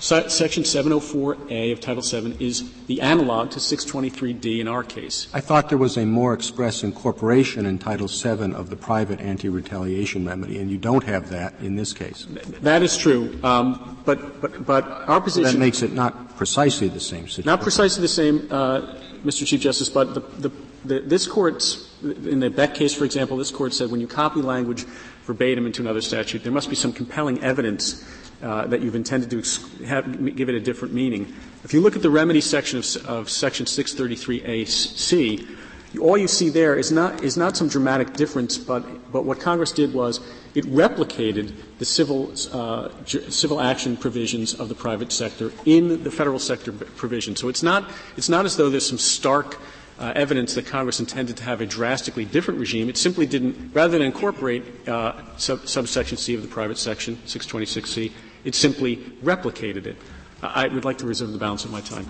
[0.01, 5.29] Section 704A of Title VII is the analog to 623D in our case.
[5.33, 10.27] I thought there was a more express incorporation in Title VII of the private anti-retaliation
[10.27, 12.27] remedy, and you don't have that in this case.
[12.61, 17.01] That is true, um, but, but, but our position that makes it not precisely the
[17.01, 17.47] same situation.
[17.47, 19.47] Not precisely the same, uh, Mr.
[19.47, 20.53] Chief Justice, but the, the,
[20.85, 24.43] the, this court's in the Beck case, for example, this court said when you copy
[24.43, 24.85] language
[25.25, 28.05] verbatim into another statute, there must be some compelling evidence
[28.43, 29.43] uh, that you've intended to
[29.85, 31.35] have, give it a different meaning.
[31.65, 35.57] If you look at the remedy section of, of section 633AC,
[36.01, 39.73] all you see there is not, is not some dramatic difference, but, but what Congress
[39.73, 40.21] did was
[40.55, 46.39] it replicated the civil, uh, civil action provisions of the private sector in the federal
[46.39, 47.37] sector provision.
[47.37, 49.59] So it's not, it's not as though there's some stark
[49.99, 52.89] uh, evidence that Congress intended to have a drastically different regime.
[52.89, 58.13] It simply didn't, rather than incorporate uh, sub, subsection C of the private section, 626C,
[58.47, 59.97] it simply replicated it.
[60.41, 62.05] I would like to reserve the balance of my time.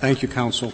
[0.00, 0.72] Thank you, counsel.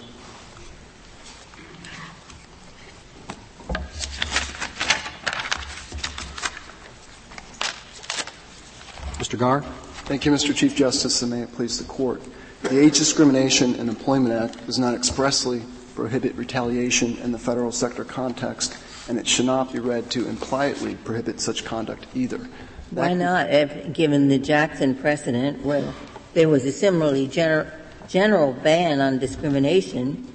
[9.18, 9.38] Mr.
[9.38, 9.62] Garre.
[10.06, 10.54] Thank you, Mr.
[10.54, 12.22] Chief Justice, and may it please the Court.
[12.62, 15.62] The Age Discrimination and Employment Act does not expressly
[15.94, 18.74] prohibit retaliation in the federal sector context,
[19.08, 22.48] and it should not be read to impliedly prohibit such conduct either.
[22.94, 25.92] That Why not, if, given the Jackson precedent where
[26.34, 27.68] there was a similarly gener-
[28.06, 30.32] general ban on discrimination,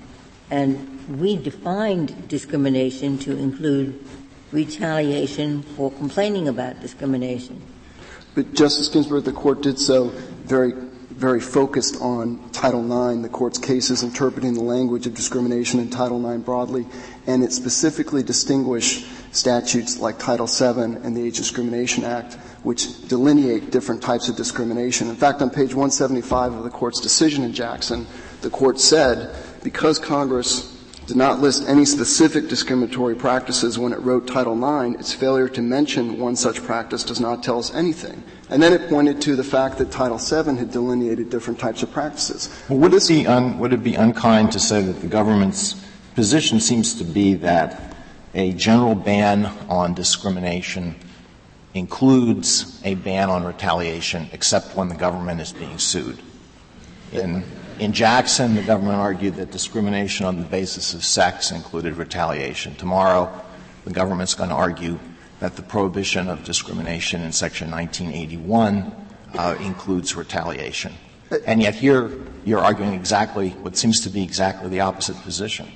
[0.52, 4.04] and we defined discrimination to include
[4.52, 7.62] retaliation for complaining about discrimination.
[8.36, 10.10] But Justice Ginsburg, the court did so
[10.44, 10.74] very,
[11.12, 16.30] very focused on Title IX, the court's cases interpreting the language of discrimination in Title
[16.30, 16.86] IX broadly,
[17.26, 23.72] and it specifically distinguished statutes like Title VII and the Age Discrimination Act, which delineate
[23.72, 25.10] different types of discrimination.
[25.10, 28.06] In fact, on page 175 of the court's decision in Jackson,
[28.42, 30.76] the court said, because Congress
[31.10, 35.62] did not list any specific discriminatory practices when it wrote Title IX, its failure to
[35.62, 38.24] mention one such practice does not tell us anything.
[38.52, 41.92] And then it pointed to the fact that Title VII had delineated different types of
[41.92, 42.50] practices.
[42.70, 46.60] Well, would, it be un, would it be unkind to say that the government's position
[46.60, 47.96] seems to be that
[48.36, 50.96] a general ban on discrimination
[51.74, 56.20] includes a ban on retaliation except when the government is being sued?
[57.12, 57.44] In
[57.80, 62.76] in Jackson, the government argued that discrimination on the basis of sex included retaliation.
[62.76, 63.32] Tomorrow,
[63.86, 65.00] the government's going to argue
[65.40, 68.94] that the prohibition of discrimination in Section 1981
[69.38, 70.94] uh, includes retaliation.
[71.46, 72.12] And yet here,
[72.44, 75.72] you're arguing exactly what seems to be exactly the opposite position.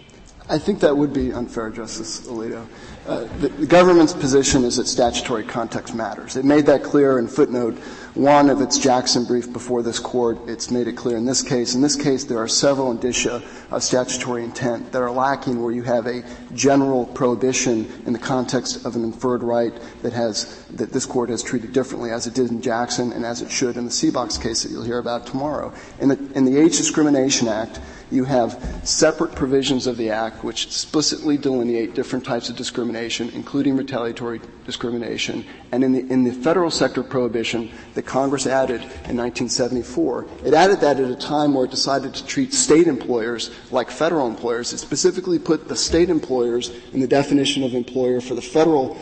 [0.49, 2.67] I think that would be unfair, Justice Alito.
[3.06, 6.38] Uh, the, the, government's position is that statutory context matters.
[6.38, 7.78] It made that clear in footnote
[8.13, 10.38] one of its Jackson brief before this court.
[10.48, 11.76] It's made it clear in this case.
[11.76, 15.84] In this case, there are several indicia of statutory intent that are lacking where you
[15.84, 21.06] have a general prohibition in the context of an inferred right that has, that this
[21.06, 23.92] court has treated differently as it did in Jackson and as it should in the
[23.92, 25.74] CBOCS case that you'll hear about tomorrow.
[26.00, 27.82] In the, in the Age Discrimination Act,
[28.13, 33.76] you have separate provisions of the Act which explicitly delineate different types of discrimination, including
[33.76, 35.45] retaliatory discrimination.
[35.71, 40.80] And in the, in the federal sector prohibition that Congress added in 1974, it added
[40.82, 44.71] that at a time where it decided to treat state employers like federal employers.
[44.73, 48.97] It specifically put the state employers in the definition of employer for the federal,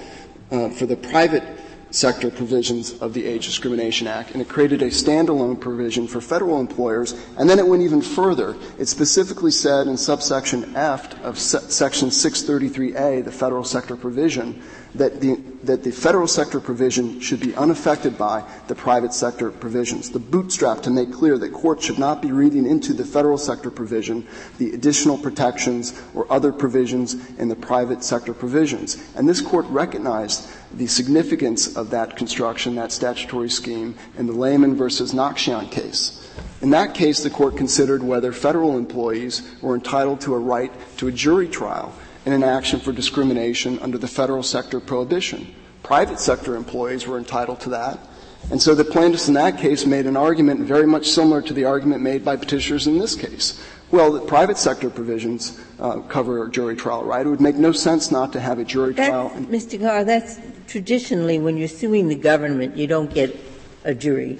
[0.51, 1.43] uh, for the private
[1.91, 6.59] sector provisions of the Age Discrimination Act, and it created a standalone provision for federal
[6.59, 8.55] employers, and then it went even further.
[8.79, 14.61] It specifically said in subsection F of se- section 633A, the federal sector provision,
[14.95, 20.09] that the, that the federal sector provision should be unaffected by the private sector provisions.
[20.09, 23.71] The bootstrap to make clear that courts should not be reading into the federal sector
[23.71, 24.27] provision
[24.57, 29.01] the additional protections or other provisions in the private sector provisions.
[29.15, 34.75] And this court recognized the significance of that construction, that statutory scheme, in the Lehman
[34.75, 36.17] versus Nakshian case.
[36.61, 41.07] In that case, the court considered whether federal employees were entitled to a right to
[41.07, 41.93] a jury trial
[42.25, 45.53] in an action for discrimination under the federal sector prohibition.
[45.83, 47.99] Private sector employees were entitled to that.
[48.49, 51.65] And so the plaintiffs in that case made an argument very much similar to the
[51.65, 53.63] argument made by petitioners in this case.
[53.91, 57.25] Well, the private sector provisions uh, cover a jury trial, right?
[57.25, 59.29] It would make no sense not to have a jury that's, trial.
[59.31, 59.77] Mr.
[59.77, 63.37] Garre, that's traditionally when you're suing the government, you don't get
[63.83, 64.39] a jury.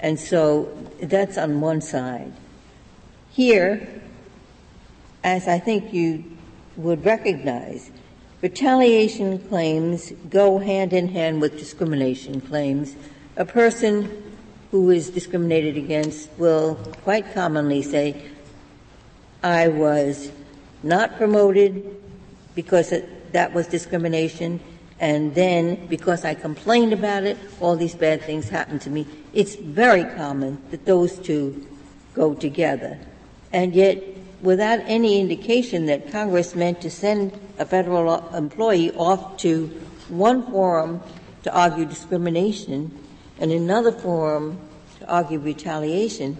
[0.00, 2.32] And so that's on one side.
[3.30, 4.02] Here,
[5.22, 6.24] as I think you
[6.76, 7.92] would recognize,
[8.42, 12.96] retaliation claims go hand in hand with discrimination claims.
[13.36, 14.34] A person
[14.72, 16.74] who is discriminated against will
[17.04, 18.30] quite commonly say,
[19.46, 20.32] I was
[20.82, 21.96] not promoted
[22.56, 22.92] because
[23.30, 24.58] that was discrimination,
[24.98, 29.06] and then because I complained about it, all these bad things happened to me.
[29.32, 31.64] It's very common that those two
[32.12, 32.98] go together.
[33.52, 34.02] And yet,
[34.42, 39.68] without any indication that Congress meant to send a federal employee off to
[40.08, 41.00] one forum
[41.44, 42.90] to argue discrimination
[43.38, 44.58] and another forum
[44.98, 46.36] to argue retaliation,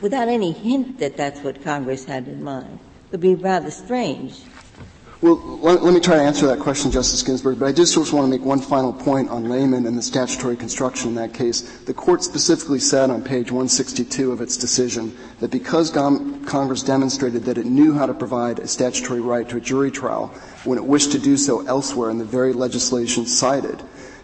[0.00, 4.40] without any hint that that's what Congress had in mind, It would be rather strange.
[5.22, 8.24] Well, let, let, me try to answer that question, Justice Ginsburg, but I just want
[8.24, 11.60] to make one final point on Lehman and the statutory construction in that case.
[11.60, 17.56] The court specifically said on page 162 of its decision that because Congress demonstrated that
[17.56, 20.26] it knew how to provide a statutory right to a jury trial
[20.64, 23.80] when it wished to do so elsewhere in the very legislation cited,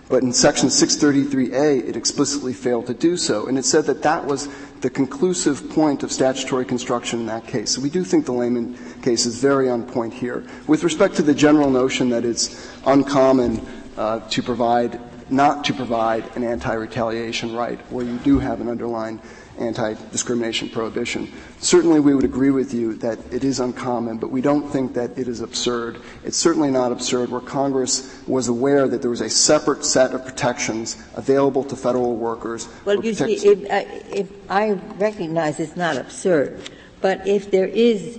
[0.08, 3.46] but in section 633A, it explicitly failed to do so.
[3.46, 4.48] And it said that that was
[4.80, 7.70] the conclusive point of statutory construction in that case.
[7.70, 10.46] So we do think the Lehman case is very on point here.
[10.66, 16.24] With respect to the general notion that it's uncommon uh, to provide, not to provide
[16.36, 19.20] an anti-retaliation right where you do have an underlying
[19.60, 21.32] anti-discrimination prohibition.
[21.60, 25.18] Certainly we would agree with you that it is uncommon, but we don't think that
[25.18, 26.00] it is absurd.
[26.24, 30.24] It's certainly not absurd where Congress was aware that there was a separate set of
[30.24, 32.68] protections available to federal workers.
[32.84, 38.18] Well, you see, if, uh, if I recognize it's not absurd, but if there is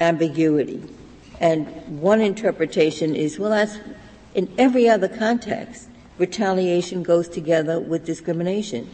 [0.00, 0.82] ambiguity,
[1.40, 1.66] and
[2.00, 3.78] one interpretation is, well, that's
[4.34, 8.88] in every other context, retaliation goes together with discrimination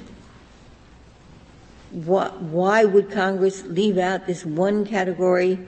[1.90, 5.59] why would Congress leave out this one category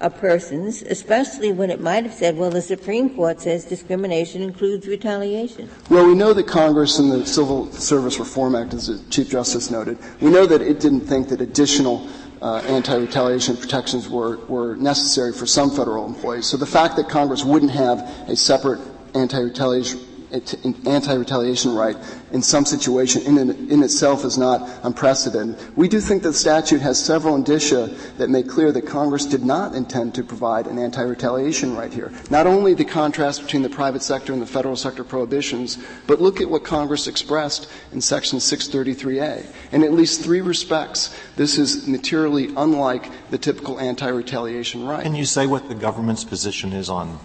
[0.00, 4.86] of persons, especially when it might have said, well, the Supreme Court says discrimination includes
[4.86, 5.68] retaliation.
[5.90, 9.70] Well, we know that Congress in the Civil Service Reform Act, as the Chief Justice
[9.70, 12.08] noted, we know that it didn't think that additional
[12.40, 16.46] uh, anti-retaliation protections were, were necessary for some federal employees.
[16.46, 18.80] So the fact that Congress wouldn't have a separate
[19.14, 19.98] anti-retaliation
[20.30, 21.96] anti-retaliation right
[22.32, 25.56] in some situation in, in, itself is not unprecedented.
[25.76, 27.86] We do think the statute has several indicia
[28.18, 32.12] that make clear that Congress did not intend to provide an anti-retaliation right here.
[32.30, 36.40] Not only the contrast between the private sector and the federal sector prohibitions, but look
[36.40, 39.46] at what Congress expressed in section 633A.
[39.72, 45.02] In at least three respects, this is materially unlike the typical anti-retaliation right.
[45.02, 47.18] Can you say what the government's position is on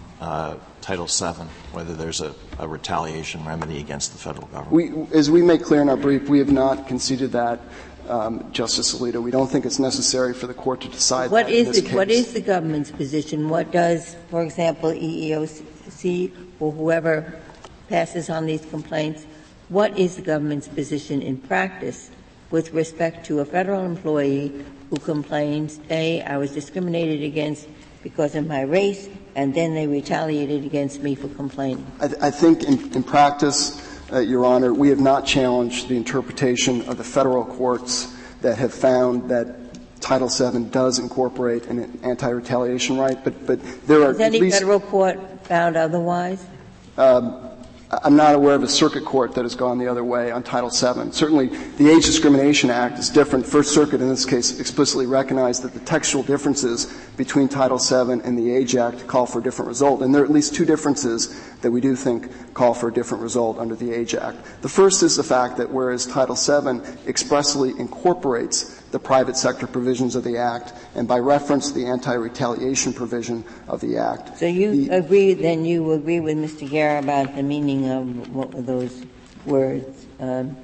[0.81, 4.71] Title VII, whether there's a, a, retaliation remedy against the federal government?
[4.71, 7.59] We, as we make clear in our brief, we have not conceded that.
[8.09, 11.73] Um, Justice Alito, we don't think it's necessary for the court to decide what is
[11.73, 11.93] the, case.
[11.93, 13.47] What is the government's position?
[13.47, 17.39] What does, for example, EEOC or whoever
[17.87, 19.25] passes on these complaints,
[19.69, 22.11] what is the government's position in practice
[22.51, 27.67] with respect to a federal employee who complains, A, I was discriminated against
[28.03, 31.85] because of my race, and then they retaliated against me for complaining.
[31.99, 35.97] I, th- I think in, in practice, uh, Your Honor, we have not challenged the
[35.97, 39.55] interpretation of the federal courts that have found that
[40.01, 44.81] Title VII does incorporate an anti-retaliation right, but, but there are Has any least, federal
[44.81, 46.45] court found otherwise?
[46.97, 47.42] Um,
[48.01, 50.69] I'm not aware of a circuit court that has gone the other way on Title
[50.69, 51.11] VII.
[51.11, 53.45] Certainly, the Age Discrimination Act is different.
[53.45, 56.85] First Circuit, in this case, explicitly recognized that the textual differences
[57.17, 60.01] between Title VII and the Age Act call for a different result.
[60.01, 63.21] And there are at least two differences that we do think call for a different
[63.21, 64.37] result under the Age Act.
[64.61, 70.15] The first is the fact that whereas Title VII expressly incorporates the private sector provisions
[70.15, 74.37] of the Act, and by reference, the anti-retaliation provision of the Act.
[74.37, 76.69] So you the, agree, then you agree with Mr.
[76.69, 79.03] Guerra about the meaning of what were those
[79.47, 80.55] words um,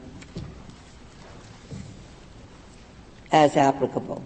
[3.31, 4.23] as applicable?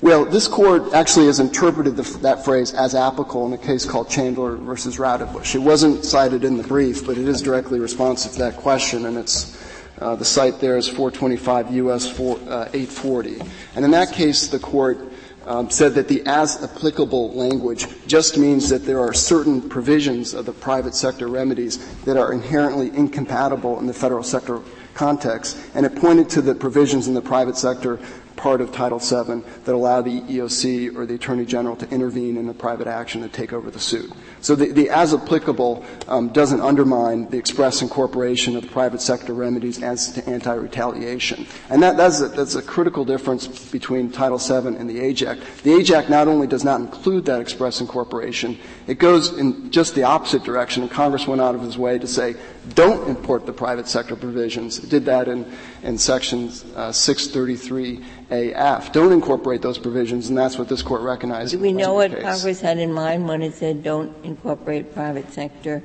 [0.00, 4.08] Well, this court actually has interpreted the, that phrase as applicable in a case called
[4.08, 5.54] Chandler versus Roudebush.
[5.54, 9.18] It wasn't cited in the brief, but it is directly responsive to that question, and
[9.18, 9.62] it's
[9.98, 12.10] uh, the cite there is 425 U.S.
[12.10, 12.40] 4, uh,
[12.72, 13.40] 840.
[13.74, 14.98] And in that case, the court
[15.46, 20.44] um, said that the as applicable language just means that there are certain provisions of
[20.44, 24.60] the private sector remedies that are inherently incompatible in the federal sector
[24.94, 28.00] context, and it pointed to the provisions in the private sector
[28.36, 32.48] part of Title VII that allow the EEOC or the Attorney General to intervene in
[32.48, 34.12] a private action to take over the suit.
[34.46, 39.34] So the, the as applicable um, doesn't undermine the express incorporation of the private sector
[39.34, 41.48] remedies as to anti-retaliation.
[41.68, 45.40] And that, that's, a, that's a critical difference between Title VII and the Age Act.
[45.64, 49.96] The Age Act not only does not include that express incorporation, it goes in just
[49.96, 52.36] the opposite direction, and Congress went out of its way to say,
[52.74, 54.78] don't import the private sector provisions.
[54.78, 55.50] It did that in,
[55.82, 58.92] in Section uh, 633 AF.
[58.92, 61.52] Don't incorporate those provisions, and that's what this court recognized.
[61.52, 62.22] Do we know what case.
[62.22, 65.82] Congress had in mind when it said don't incorporate private sector?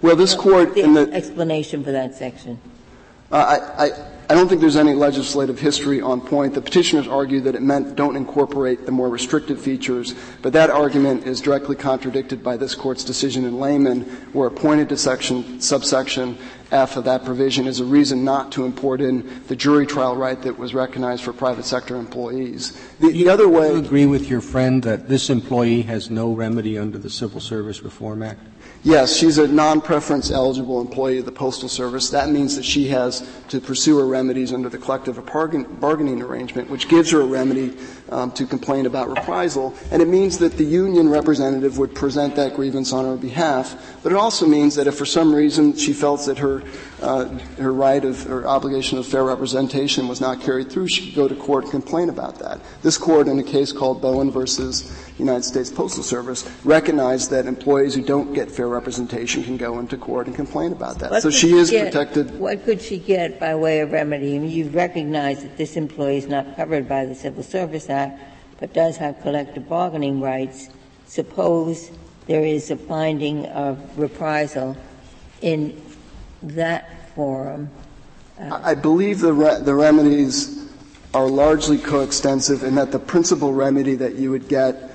[0.00, 2.58] Well, this court the in the explanation for that section.
[3.30, 3.90] Uh, I, I,
[4.30, 6.54] I don't think there's any legislative history on point.
[6.54, 11.26] The petitioners argue that it meant don't incorporate the more restrictive features, but that argument
[11.26, 16.38] is directly contradicted by this court's decision in Lehman, where it pointed to section, subsection
[16.70, 20.40] F of that provision is a reason not to import in the jury trial right
[20.42, 22.78] that was recognized for private sector employees.
[23.00, 23.68] The, the other way.
[23.68, 27.40] Do you agree with your friend that this employee has no remedy under the Civil
[27.40, 28.40] Service Reform Act?
[28.84, 32.10] Yes, she's a non-preference eligible employee of the Postal Service.
[32.10, 36.88] That means that she has to pursue her remedies under the collective bargaining arrangement, which
[36.88, 37.76] gives her a remedy
[38.10, 39.74] um, to complain about reprisal.
[39.90, 43.98] And it means that the union representative would present that grievance on her behalf.
[44.04, 46.62] But it also means that if for some reason she felt that her
[47.02, 47.26] uh,
[47.58, 51.28] her right of her obligation of fair representation was not carried through, she could go
[51.28, 52.60] to court and complain about that.
[52.82, 57.94] This court, in a case called Bowen versus United States Postal Service, recognized that employees
[57.94, 61.10] who don't get fair representation can go into court and complain about that.
[61.10, 62.38] What so she is get, protected.
[62.38, 64.36] What could she get by way of remedy?
[64.36, 68.20] I mean, you recognize that this employee is not covered by the Civil Service Act,
[68.60, 70.68] but does have collective bargaining rights.
[71.06, 71.90] Suppose
[72.26, 74.76] there is a finding of reprisal
[75.40, 75.80] in
[76.42, 77.70] that forum.
[78.38, 80.70] Uh, I believe the, re- the remedies
[81.14, 84.87] are largely coextensive in that the principal remedy that you would get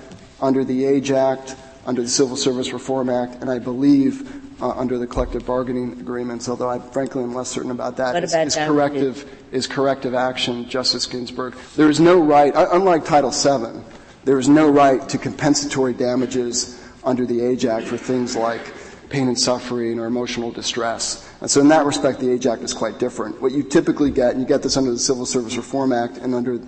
[0.43, 4.97] under the Age Act, under the Civil Service Reform Act, and I believe uh, under
[4.97, 9.25] the collective bargaining agreements, although I frankly am less certain about that, is, is corrective,
[9.51, 11.55] is corrective action, Justice Ginsburg.
[11.75, 13.81] There is no right, unlike Title VII,
[14.25, 18.73] there is no right to compensatory damages under the Age Act for things like
[19.09, 21.29] pain and suffering or emotional distress.
[21.39, 23.41] And so in that respect, the Age Act is quite different.
[23.41, 26.33] What you typically get, and you get this under the Civil Service Reform Act and
[26.33, 26.59] under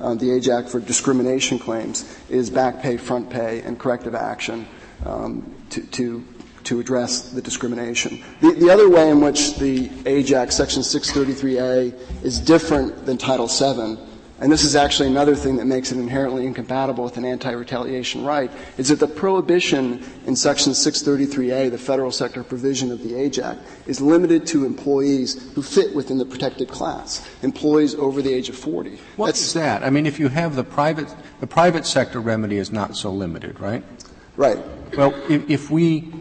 [0.00, 4.66] uh, the Age Act for discrimination claims, is back pay, front pay, and corrective action
[5.06, 6.24] um, to, to,
[6.64, 8.22] to address the discrimination.
[8.40, 13.46] The, the other way in which the Age Act, Section 633A, is different than Title
[13.46, 13.98] VII
[14.40, 18.50] and this is actually another thing that makes it inherently incompatible with an anti-retaliation right,
[18.76, 23.60] is that the prohibition in Section 633A, the federal sector provision of the Age Act,
[23.86, 28.56] is limited to employees who fit within the protected class, employees over the age of
[28.56, 28.98] 40.
[29.16, 29.84] What's That's, that?
[29.84, 33.60] I mean, if you have the private, the private sector remedy is not so limited,
[33.60, 33.84] right?
[34.36, 34.58] Right.
[34.96, 36.12] Well, if, if we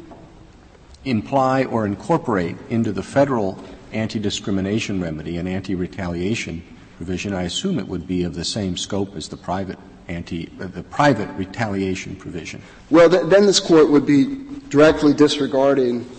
[1.03, 3.61] imply or incorporate into the federal
[3.91, 6.63] anti-discrimination remedy and anti-retaliation
[6.97, 10.67] provision, I assume it would be of the same scope as the private anti, uh,
[10.67, 12.61] the private retaliation provision.
[12.89, 16.09] Well, th- then this court would be directly disregarding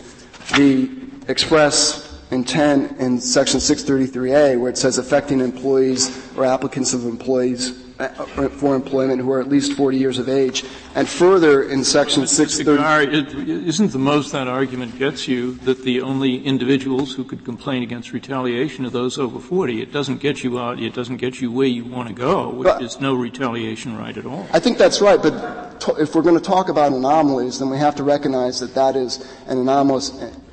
[0.57, 0.91] the
[1.29, 8.09] express intent in section 633A where it says affecting employees or applicants of employees Uh,
[8.49, 10.65] for employment who are at least 40 years of age.
[10.97, 16.45] And further, in Section 630, isn't the most that argument gets you that the only
[16.45, 19.81] individuals who could complain against retaliation are those over 40?
[19.81, 20.81] It doesn't get you out.
[20.81, 24.17] It doesn't get you where you want to go, which but, is no retaliation right
[24.17, 24.45] at all.
[24.53, 25.23] I think that's right.
[25.23, 28.75] But to, if we're going to talk about anomalies, then we have to recognize that
[28.75, 30.11] that is an anomalous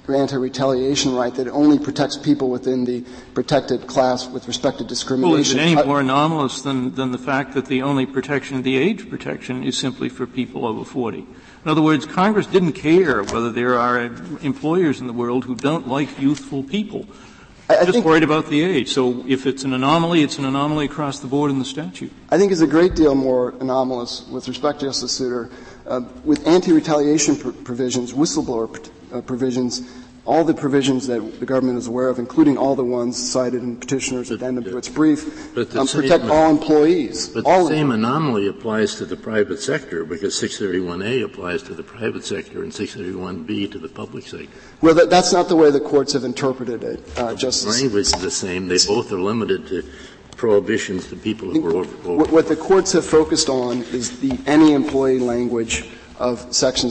[0.09, 5.31] anti-retaliation right that only protects people within the protected class with respect to discrimination.
[5.31, 8.77] Well, is it any more anomalous than, than the fact that the only protection, the
[8.77, 11.19] age protection, is simply for people over 40?
[11.19, 14.01] In other words, Congress didn't care whether there are
[14.41, 17.05] employers in the world who don't like youthful people.
[17.69, 18.89] I, just worried about the age.
[18.89, 22.11] So if it's an anomaly, it's an anomaly across the board in the statute.
[22.29, 25.49] I think it's a great deal more anomalous with respect to Justice Souter.
[25.87, 29.81] Uh, with anti-retaliation pr- provisions, whistleblower pr- uh, provisions,
[30.25, 33.75] all the provisions that the government is aware of, including all the ones cited in
[33.75, 37.29] petitioner's but, addendum to its brief, um, protect all employees.
[37.29, 41.83] But all the same anomaly applies to the private sector because 631A applies to the
[41.83, 44.47] private sector and 631B to the public sector.
[44.81, 47.75] Well, that, that's not the way the courts have interpreted it, uh, Justice.
[47.75, 48.67] The language is the same.
[48.67, 49.83] They both are limited to
[50.41, 52.09] prohibitions to people who are over.
[52.09, 52.31] over.
[52.31, 55.87] What the courts have focused on is the any employee language
[56.17, 56.89] of Section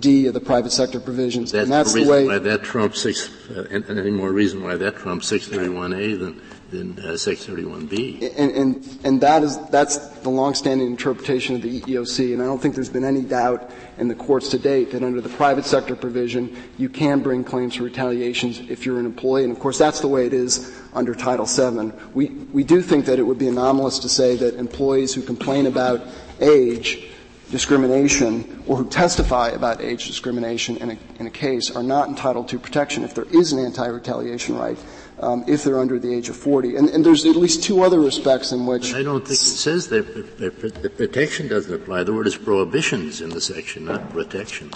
[0.00, 1.52] 623D of the private sector provisions.
[1.52, 2.26] That's and that's the, the way.
[2.26, 7.12] Why that trumps six, uh, any more reason why that trumps 631A than than uh,
[7.12, 8.34] 631B.
[8.36, 12.60] And, and, and that is, that's the longstanding interpretation of the EEOC, and I don't
[12.60, 15.96] think there's been any doubt in the courts to date that under the private sector
[15.96, 20.00] provision, you can bring claims for retaliations if you're an employee, and of course that's
[20.00, 21.92] the way it is under Title VII.
[22.14, 25.66] We, we do think that it would be anomalous to say that employees who complain
[25.66, 26.02] about
[26.40, 27.09] age
[27.50, 32.48] discrimination or who testify about age discrimination in a, in a case are not entitled
[32.48, 34.78] to protection if there is an anti-retaliation right
[35.20, 36.76] um, if they're under the age of 40.
[36.76, 38.94] And, and, there's at least two other respects in which.
[38.94, 42.04] I don't think it says that the protection doesn't apply.
[42.04, 44.74] The word is prohibitions in the section, not protections.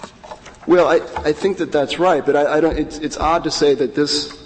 [0.67, 0.95] Well, I,
[1.27, 3.95] I think that that's right, but I, I don't, it's, it's odd to say that
[3.95, 4.45] this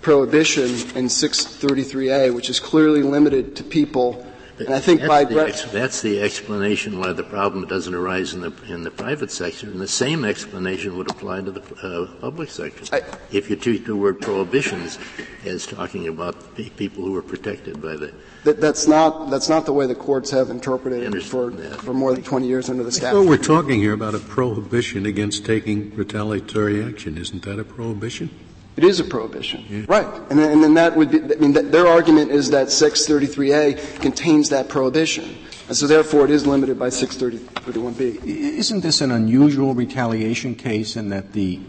[0.00, 0.64] prohibition
[0.96, 4.25] in 633A, which is clearly limited to people
[4.58, 8.32] and I think that's by the ex- that's the explanation why the problem doesn't arise
[8.34, 12.06] in the in the private sector, and the same explanation would apply to the uh,
[12.20, 12.84] public sector.
[12.96, 14.98] I, if you treat the word prohibitions
[15.44, 18.12] as talking about people who are protected by the
[18.44, 22.14] that, that's not that's not the way the courts have interpreted it for for more
[22.14, 23.16] than 20 years under the statute.
[23.16, 27.18] So we're talking here about a prohibition against taking retaliatory action.
[27.18, 28.30] Isn't that a prohibition?
[28.76, 29.64] It is a prohibition.
[29.68, 29.84] Yeah.
[29.88, 30.06] Right.
[30.30, 34.50] And then, and then, that would be, I mean, their argument is that 633A contains
[34.50, 35.36] that prohibition.
[35.68, 38.24] And so therefore it is limited by 631B.
[38.24, 41.60] Isn't this an unusual retaliation case in that the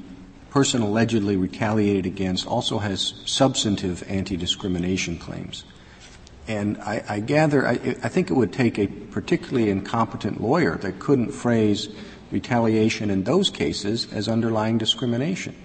[0.49, 5.63] person allegedly retaliated against also has substantive anti-discrimination claims?
[6.47, 7.71] And I, I gather, I,
[8.03, 11.89] I think it would take a particularly incompetent lawyer that couldn't phrase
[12.31, 15.55] retaliation in those cases as underlying discrimination.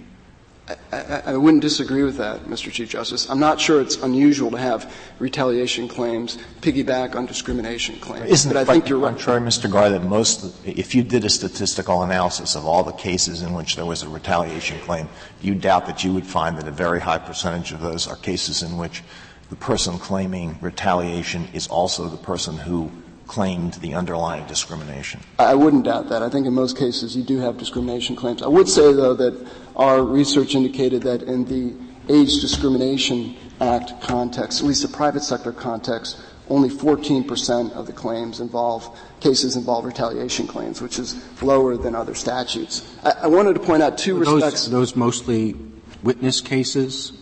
[0.93, 2.71] I, I, wouldn't disagree with that, Mr.
[2.71, 3.29] Chief Justice.
[3.29, 8.29] I'm not sure it's unusual to have retaliation claims piggyback on discrimination claims.
[8.29, 9.09] Isn't but it I think you're right.
[9.09, 9.69] Contrary, Mr.
[9.69, 13.75] Garre, that most, if you did a statistical analysis of all the cases in which
[13.75, 15.09] there was a retaliation claim,
[15.41, 18.63] you doubt that you would find that a very high percentage of those are cases
[18.63, 19.03] in which
[19.49, 22.89] the person claiming retaliation is also the person who
[23.27, 25.21] claimed the underlying discrimination.
[25.39, 26.21] I wouldn't doubt that.
[26.21, 28.41] I think in most cases you do have discrimination claims.
[28.41, 31.75] I would say, though, that our research indicated that in the
[32.13, 36.19] Age Discrimination Act context, at least the private sector context,
[36.49, 42.13] only 14% of the claims involve cases involve retaliation claims, which is lower than other
[42.13, 42.85] statutes.
[43.03, 44.67] I, I wanted to point out two those, respects.
[44.67, 45.55] Those mostly
[46.03, 47.13] witness cases.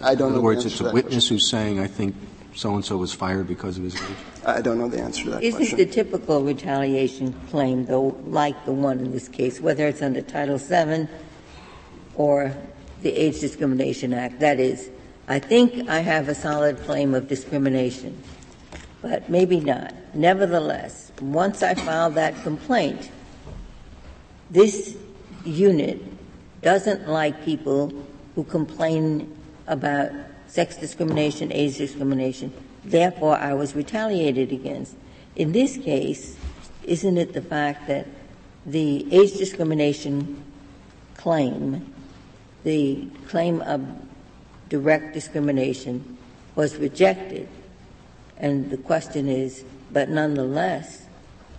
[0.00, 1.36] I don't In other words, it's a witness question.
[1.36, 2.16] who's saying, "I think
[2.54, 5.30] so and so was fired because of his age." I don't know the answer to
[5.30, 5.78] that Isn't question.
[5.78, 10.58] the typical retaliation claim, though, like the one in this case, whether it's under Title
[10.58, 11.08] VII
[12.16, 12.54] or
[13.02, 14.40] the Age Discrimination Act.
[14.40, 14.90] That is,
[15.28, 18.22] I think I have a solid claim of discrimination,
[19.02, 19.94] but maybe not.
[20.14, 23.10] Nevertheless, once I file that complaint,
[24.50, 24.96] this
[25.44, 26.00] unit
[26.62, 27.92] doesn't like people
[28.34, 29.36] who complain
[29.66, 30.10] about
[30.54, 32.52] sex discrimination, age discrimination.
[32.84, 34.94] Therefore, I was retaliated against.
[35.34, 36.36] In this case,
[36.84, 38.06] isn't it the fact that
[38.64, 40.44] the age discrimination
[41.16, 41.92] claim
[42.62, 43.86] the claim of
[44.68, 46.16] direct discrimination
[46.54, 47.48] was rejected.
[48.38, 51.03] And the question is, but nonetheless,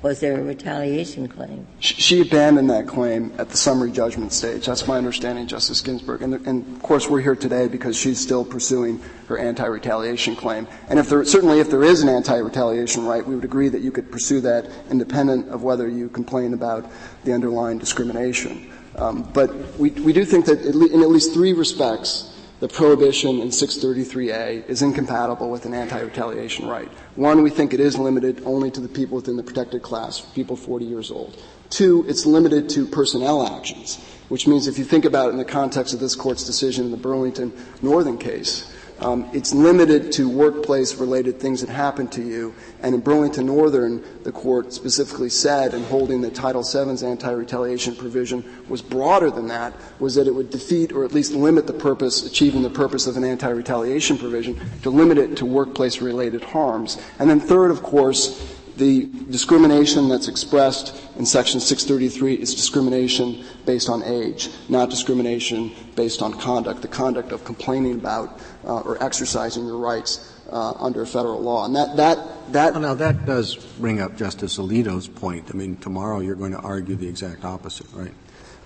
[0.06, 1.66] was there a retaliation claim?
[1.80, 4.68] She abandoned that claim at the summary judgment stage.
[4.68, 6.22] That's my understanding, Justice Ginsburg.
[6.22, 10.68] And, and of course, we're here today because she's still pursuing her anti-retaliation claim.
[10.90, 13.92] And if there, certainly if there is an anti-retaliation right, we would agree that you
[13.92, 16.88] could pursue that independent of whether you complain about
[17.24, 18.72] the underlying discrimination.
[18.98, 23.48] Um, but we, we do think that in at least three respects, the prohibition in
[23.48, 26.92] 633A is incompatible with an anti-retaliation right.
[27.16, 30.58] One, we think it is limited only to the people within the protected class, people
[30.58, 31.42] 40 years old.
[31.70, 35.46] Two, it's limited to personnel actions, which means if you think about it in the
[35.46, 41.40] context of this court's decision in the Burlington Northern case, um, it's limited to workplace-related
[41.40, 42.54] things that happen to you.
[42.82, 48.44] And in Burlington Northern, the court specifically said, in holding that Title VII's anti-retaliation provision
[48.70, 52.26] was broader than that, was that it would defeat or at least limit the purpose,
[52.26, 56.98] achieving the purpose of an anti-retaliation provision, to limit it to workplace-related harms.
[57.20, 63.90] And then third, of course, the discrimination that's expressed in Section 633 is discrimination based
[63.90, 69.66] on age, not discrimination based on conduct, the conduct of complaining about uh, or exercising
[69.66, 71.66] your rights uh, under federal law.
[71.66, 72.74] And that, that, that.
[72.74, 75.50] Well, now that does bring up Justice Alito's point.
[75.52, 78.14] I mean, tomorrow you're going to argue the exact opposite, right?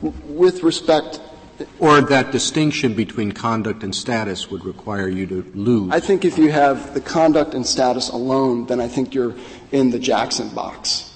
[0.02, 1.20] With respect
[1.80, 5.92] or that distinction between conduct and status would require you to lose.
[5.92, 9.36] I think if you have the conduct and status alone, then I think you're
[9.72, 11.10] in the Jackson box.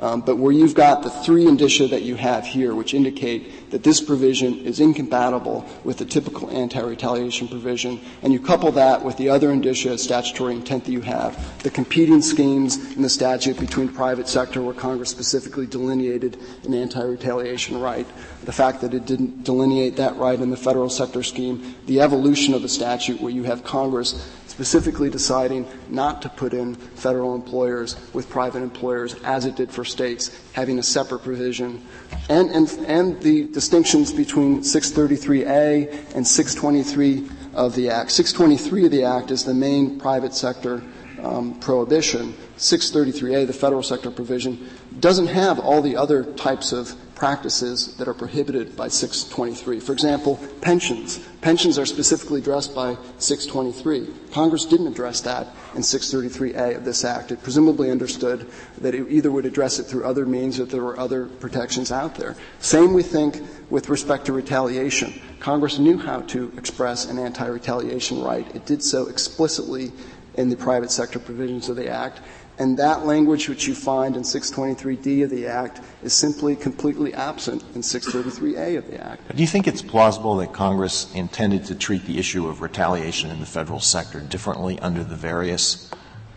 [0.00, 3.82] Um, but where you've got the three indicia that you have here, which indicate that
[3.82, 9.28] this provision is incompatible with the typical anti-retaliation provision, and you couple that with the
[9.28, 13.88] other indicia of statutory intent that you have, the competing schemes in the statute between
[13.88, 18.06] private sector where Congress specifically delineated an anti-retaliation right,
[18.44, 22.54] the fact that it didn't delineate that right in the federal sector scheme, the evolution
[22.54, 27.96] of the statute where you have Congress specifically deciding not to put in federal employers
[28.12, 31.82] with private employers as it did for states, having a separate provision,
[32.28, 38.10] and, and, and the distinctions between 633A and 623 of the Act.
[38.10, 40.82] 623 of the Act is the main private sector
[41.22, 42.34] um, prohibition.
[42.58, 48.14] 633A, the federal sector provision, doesn't have all the other types of practices that are
[48.14, 49.78] prohibited by 623.
[49.78, 51.18] For example, pensions.
[51.42, 54.08] Pensions are specifically addressed by 623.
[54.32, 57.30] Congress didn't address that in 633A of this Act.
[57.30, 60.98] It presumably understood that it either would address it through other means or there were
[60.98, 62.36] other protections out there.
[62.58, 65.20] Same, we think, with respect to retaliation.
[65.40, 68.48] Congress knew how to express an anti-retaliation right.
[68.56, 69.92] It did so explicitly
[70.36, 72.20] in the private sector provisions of the Act.
[72.60, 77.64] And that language which you find in 623D of the Act is simply completely absent
[77.74, 79.34] in 633A of the Act.
[79.34, 83.40] Do you think it's plausible that Congress intended to treat the issue of retaliation in
[83.40, 85.90] the federal sector differently under the various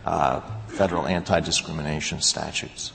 [0.06, 2.94] uh, federal anti-discrimination statutes?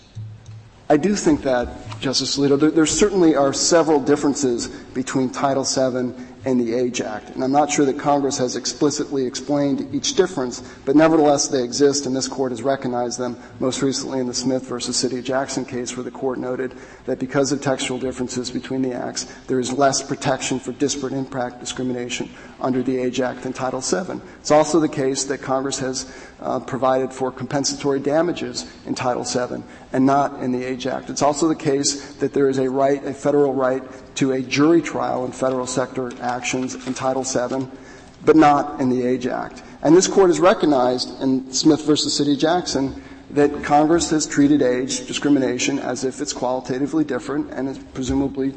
[0.89, 2.59] I do think that, Justice Alito.
[2.59, 6.15] There, there certainly are several differences between Title VII
[6.45, 7.29] and the Age Act.
[7.31, 12.05] And I'm not sure that Congress has explicitly explained each difference, but nevertheless they exist
[12.05, 15.65] and this Court has recognized them, most recently in the Smith versus City of Jackson
[15.65, 16.73] case where the Court noted
[17.05, 21.59] that because of textual differences between the acts, there is less protection for disparate impact
[21.59, 22.29] discrimination
[22.61, 24.21] under the Age Act than Title VII.
[24.39, 29.63] It's also the case that Congress has uh, provided for compensatory damages in Title VII
[29.91, 31.09] and not in the Age Act.
[31.09, 33.83] It's also the case that there is a right, a federal right
[34.19, 37.65] to a jury trial in federal sector actions in Title VII,
[38.25, 39.63] but not in the Age Act.
[39.81, 45.07] And this court has recognized in Smith versus City Jackson that Congress has treated age
[45.07, 48.53] discrimination as if it's qualitatively different and is presumably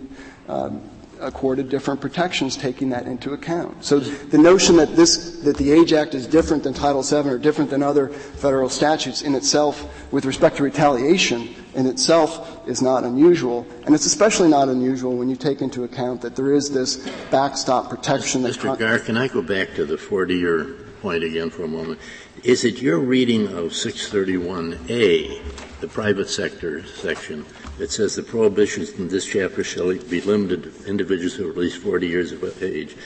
[0.48, 0.82] um,
[1.22, 3.84] accorded different protections taking that into account.
[3.84, 7.38] So the notion that this, that the Age Act is different than Title VII or
[7.38, 13.04] different than other federal statutes in itself with respect to retaliation in itself is not
[13.04, 13.66] unusual.
[13.86, 16.96] And it's especially not unusual when you take into account that there is this
[17.30, 18.62] backstop protection Mr.
[18.62, 20.64] Con- Garre, can I go back to the 40 year
[21.00, 21.98] point again for a moment?
[22.44, 27.46] Is it your reading of 631A, the private sector section,
[27.78, 31.56] that says the prohibitions in this chapter shall be limited to individuals who are at
[31.56, 32.96] least 40 years of age,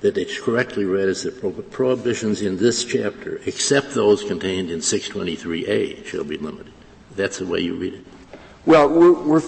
[0.00, 6.06] that it's correctly read as the prohibitions in this chapter, except those contained in 623A,
[6.06, 6.72] shall be limited.
[7.16, 8.04] That's the way you read it.
[8.64, 9.42] Well, we're, we're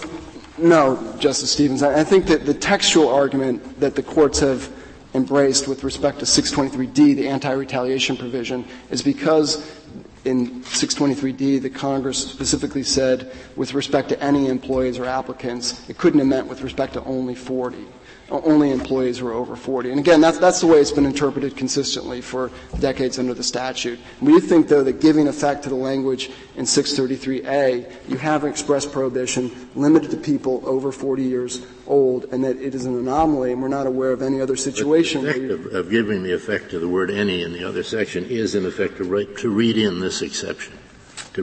[0.57, 1.83] no, Justice Stevens.
[1.83, 4.69] I, I think that the textual argument that the courts have
[5.17, 9.75] embraced with respect to 623D, the anti-retaliation provision, is because
[10.23, 16.19] in 623D, the Congress specifically said with respect to any employees or applicants, it couldn't
[16.19, 17.85] have meant with respect to only 40
[18.29, 19.91] only employees who are over 40.
[19.91, 23.99] And again, that's, that's the way it's been interpreted consistently for decades under the statute.
[24.21, 28.85] We think, though, that giving effect to the language in 633A, you have an express
[28.85, 33.61] prohibition limited to people over 40 years old, and that it is an anomaly, and
[33.61, 35.23] we're not aware of any other situation.
[35.23, 37.83] But the effect of, of, giving the effect to the word any in the other
[37.83, 40.73] section is, in effect, to, to read in this exception.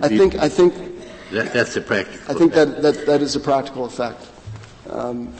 [0.03, 0.75] I think, I think
[1.31, 2.35] that, that's a practical.
[2.35, 4.29] I think that, that that is a practical effect.
[4.91, 5.33] Um,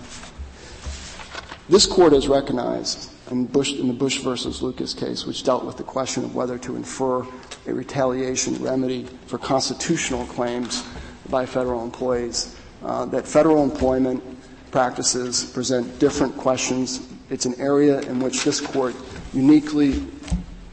[1.69, 5.77] this court has recognized in, Bush, in the Bush versus Lucas case, which dealt with
[5.77, 7.27] the question of whether to infer
[7.67, 10.85] a retaliation remedy for constitutional claims
[11.31, 14.23] by federal employees, uh, that federal employment
[14.71, 17.09] practices present different questions.
[17.31, 18.95] It's an area in which this court
[19.33, 20.05] uniquely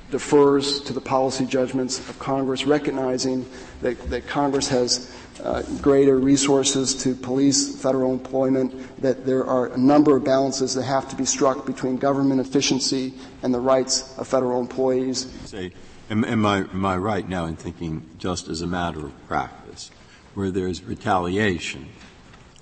[0.10, 3.50] defers to the policy judgments of Congress, recognizing
[3.82, 9.78] that, that Congress has uh, greater resources to police federal employment, that there are a
[9.78, 13.14] number of balances that have to be struck between government efficiency
[13.44, 15.32] and the rights of federal employees.
[15.46, 15.74] Say,
[16.10, 19.92] am, am, I, am I right now in thinking just as a matter of practice,
[20.34, 21.90] where there's retaliation,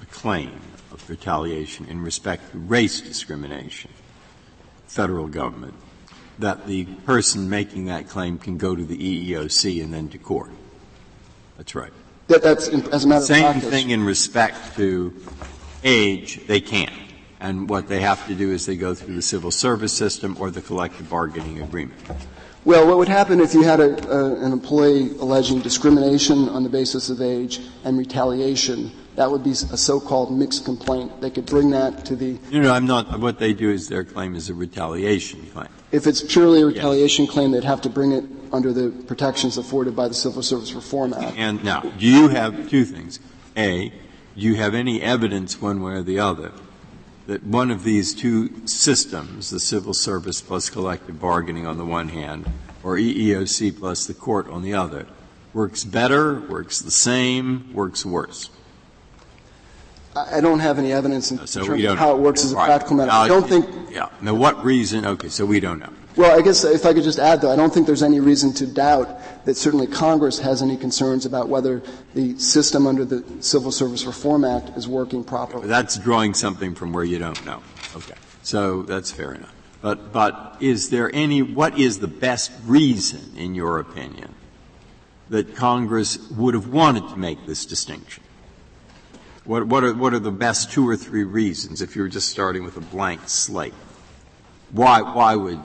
[0.01, 0.59] a claim
[0.91, 3.91] of retaliation in respect to race discrimination,
[4.87, 5.75] federal government,
[6.39, 10.51] that the person making that claim can go to the EEOC and then to court?
[11.57, 11.91] That's right.
[12.29, 13.69] That, that's as a matter Same of practice.
[13.71, 15.13] thing in respect to
[15.83, 16.93] age, they can't.
[17.39, 20.51] And what they have to do is they go through the civil service system or
[20.51, 21.99] the collective bargaining agreement.
[22.65, 26.69] Well, what would happen if you had a, a, an employee alleging discrimination on the
[26.69, 28.91] basis of age and retaliation?
[29.15, 31.21] That would be a so-called mixed complaint.
[31.21, 32.37] They could bring that to the.
[32.51, 33.19] No, no, I'm not.
[33.19, 35.69] What they do is their claim is a retaliation claim.
[35.91, 37.33] If it's purely a retaliation yes.
[37.33, 41.13] claim, they'd have to bring it under the protections afforded by the Civil Service Reform
[41.13, 41.37] Act.
[41.37, 43.19] And now, do you have two things?
[43.55, 43.95] A, do
[44.35, 46.51] you have any evidence one way or the other
[47.27, 52.09] that one of these two systems, the civil service plus collective bargaining on the one
[52.09, 52.49] hand,
[52.83, 55.05] or EEOC plus the court on the other,
[55.53, 58.49] works better, works the same, works worse?
[60.15, 62.65] I don't have any evidence in so terms of how it works as a right.
[62.65, 63.11] practical matter.
[63.11, 63.67] I don't think.
[63.91, 64.09] Yeah.
[64.21, 65.05] Now, what reason?
[65.05, 65.93] Okay, so we don't know.
[66.19, 68.51] Well, I guess if I could just add, though, I don't think there's any reason
[68.55, 71.81] to doubt that certainly Congress has any concerns about whether
[72.13, 75.69] the system under the Civil Service Reform Act is working properly.
[75.69, 77.63] That's drawing something from where you don't know.
[77.95, 78.15] Okay.
[78.43, 79.55] So that's fair enough.
[79.81, 84.35] But, but is there any, what is the best reason, in your opinion,
[85.29, 88.25] that Congress would have wanted to make this distinction?
[89.45, 92.27] What, what, are, what are the best two or three reasons if you were just
[92.27, 93.73] starting with a blank slate?
[94.71, 95.61] Why, why would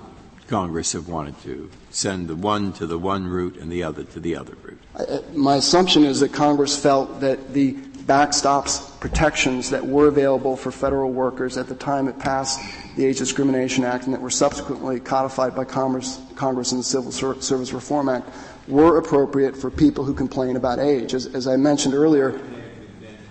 [0.49, 4.21] Congress have wanted to send the one to the one route and the other to
[4.21, 4.81] the other route?
[4.95, 7.73] Uh, my assumption is that Congress felt that the
[8.05, 12.61] backstops protections that were available for federal workers at the time it passed
[12.97, 17.11] the Age Discrimination Act and that were subsequently codified by Congress, Congress in the Civil
[17.11, 18.29] Service Reform Act
[18.69, 21.15] were appropriate for people who complain about age.
[21.15, 22.39] As, as I mentioned earlier,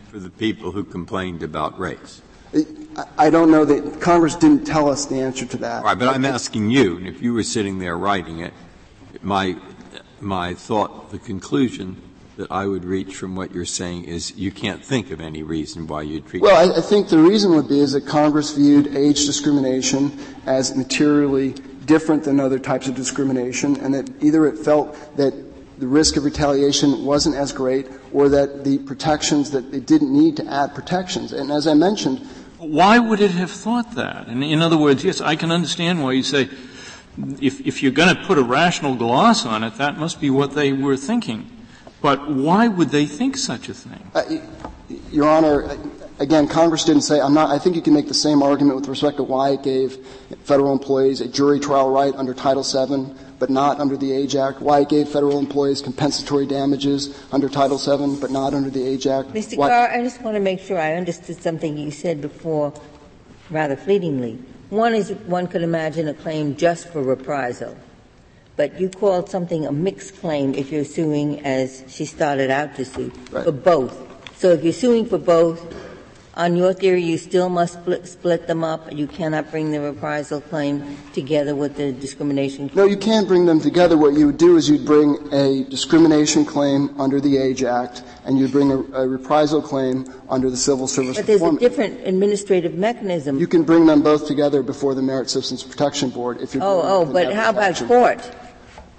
[0.10, 2.22] for the people who complained about race.
[3.18, 5.78] I don't know that Congress didn't tell us the answer to that.
[5.78, 8.54] All right, but I'm asking you, and if you were sitting there writing it,
[9.22, 9.56] my
[10.20, 12.02] my thought, the conclusion
[12.38, 15.86] that I would reach from what you're saying is you can't think of any reason
[15.86, 16.42] why you'd treat.
[16.42, 20.76] Well, I, I think the reason would be is that Congress viewed age discrimination as
[20.76, 21.52] materially
[21.86, 25.34] different than other types of discrimination, and that either it felt that
[25.80, 30.38] the risk of retaliation wasn't as great, or that the protections that it didn't need
[30.38, 31.34] to add protections.
[31.34, 32.28] And as I mentioned,
[32.64, 34.28] why would it have thought that?
[34.28, 36.50] And in other words, yes, I can understand why you say
[37.40, 40.54] if, if you're going to put a rational gloss on it, that must be what
[40.54, 41.50] they were thinking.
[42.02, 44.12] But why would they think such a thing?
[44.14, 44.24] Uh,
[45.12, 45.78] Your Honor,
[46.20, 48.88] again, Congress didn't say, I'm not, I think you can make the same argument with
[48.88, 49.98] respect to why it gave
[50.44, 53.14] federal employees a jury trial right under Title VII,
[53.44, 57.78] but not under the Age Act, why it gave federal employees compensatory damages under Title
[57.78, 59.34] VII, but not under the Age Act.
[59.34, 59.58] Mr.
[59.58, 62.72] Garre, I just want to make sure I understood something you said before
[63.50, 64.40] rather fleetingly.
[64.70, 67.76] One is one could imagine a claim just for reprisal,
[68.56, 72.86] but you called something a mixed claim if you're suing as she started out to
[72.86, 73.44] sue right.
[73.44, 73.94] for both.
[74.38, 75.60] So if you're suing for both,
[76.36, 78.92] on your theory, you still must split, split, them up.
[78.92, 82.86] You cannot bring the reprisal claim together with the discrimination claim.
[82.86, 83.98] No, you can't bring them together.
[83.98, 88.40] What you would do is you'd bring a discrimination claim under the Age Act, and
[88.40, 92.74] you'd bring a, a reprisal claim under the Civil Service But there's a different administrative
[92.74, 93.38] mechanism.
[93.38, 96.64] You can bring them both together before the Merit Systems Protection Board if you're.
[96.64, 98.32] Oh, oh, but how about court?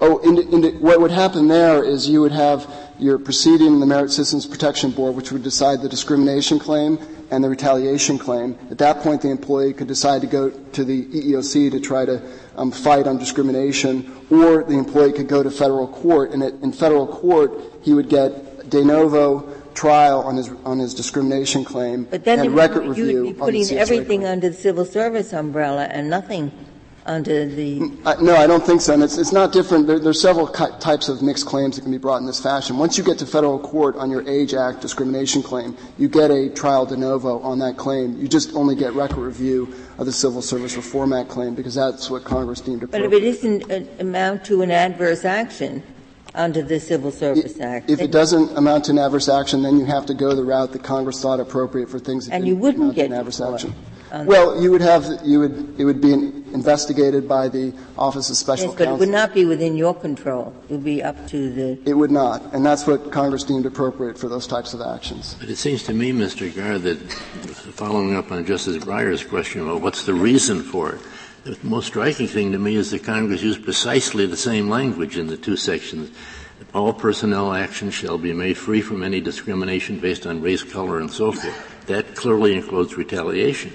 [0.00, 3.68] Oh, in the, in the, what would happen there is you would have your proceeding
[3.68, 6.98] in the Merit Systems Protection Board, which would decide the discrimination claim,
[7.34, 8.56] and the retaliation claim.
[8.70, 12.22] At that point, the employee could decide to go to the EEOC to try to
[12.56, 16.30] um, fight on discrimination, or the employee could go to federal court.
[16.30, 21.64] And in federal court, he would get de novo trial on his on his discrimination
[21.64, 23.24] claim but then and record you review.
[23.26, 26.52] You'd be putting everything under the civil service umbrella and nothing
[27.06, 27.92] under the.
[28.04, 28.94] Uh, no, I don't think so.
[28.94, 29.86] And it's, it's not different.
[29.86, 32.78] There, there's several types of mixed claims that can be brought in this fashion.
[32.78, 36.48] Once you get to federal court on your Age Act discrimination claim, you get a
[36.50, 38.18] trial de novo on that claim.
[38.18, 42.10] You just only get record review of the Civil Service Reform Act claim because that's
[42.10, 43.10] what Congress deemed appropriate.
[43.10, 45.82] But if it isn't uh, amount to an adverse action,
[46.34, 47.88] under the Civil Service Act.
[47.88, 50.72] If it doesn't amount to an adverse action, then you have to go the route
[50.72, 53.40] that Congress thought appropriate for things that and you wouldn't amount get to an adverse
[53.40, 53.72] action.
[54.10, 58.36] Um, well, you would have you would it would be investigated by the Office of
[58.36, 58.96] Special yes, but Counsel.
[58.96, 60.54] it would not be within your control.
[60.68, 61.78] It would be up to the.
[61.84, 65.36] It would not, and that's what Congress deemed appropriate for those types of actions.
[65.40, 66.52] But it seems to me, Mr.
[66.54, 71.00] Garre, that following up on Justice Breyer's question about what's the reason for it,
[71.44, 75.26] the most striking thing to me is that Congress used precisely the same language in
[75.26, 76.10] the two sections.
[76.72, 81.10] All personnel actions shall be made free from any discrimination based on race, color, and
[81.10, 81.86] so forth.
[81.86, 83.72] That clearly includes retaliation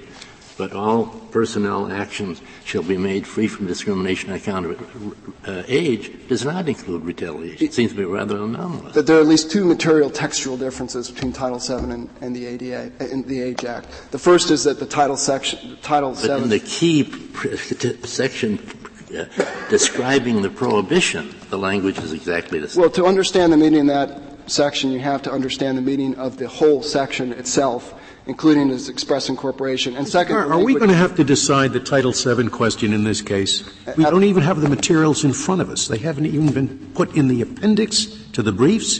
[0.59, 6.11] but all personnel actions shall be made free from discrimination on account of uh, age
[6.27, 7.65] does not include retaliation.
[7.65, 8.93] It seems to be rather anomalous.
[8.93, 12.45] That there are at least two material textual differences between Title VII and, and the
[12.45, 13.87] ADA and the Age Act.
[14.11, 16.43] The first is that the Title section, Title but VII.
[16.43, 17.05] in the key
[18.05, 18.59] section
[19.17, 19.25] uh,
[19.69, 22.81] describing the prohibition, the language is exactly the same.
[22.81, 26.35] Well, to understand the meaning of that section, you have to understand the meaning of
[26.35, 27.93] the whole section itself
[28.29, 29.97] including its express incorporation.
[29.97, 33.03] And second, are, are we going to have to decide the Title VII question in
[33.03, 33.63] this case?
[33.97, 35.87] We uh, uh, don't even have the materials in front of us.
[35.87, 38.99] They haven't even been put in the appendix to the briefs.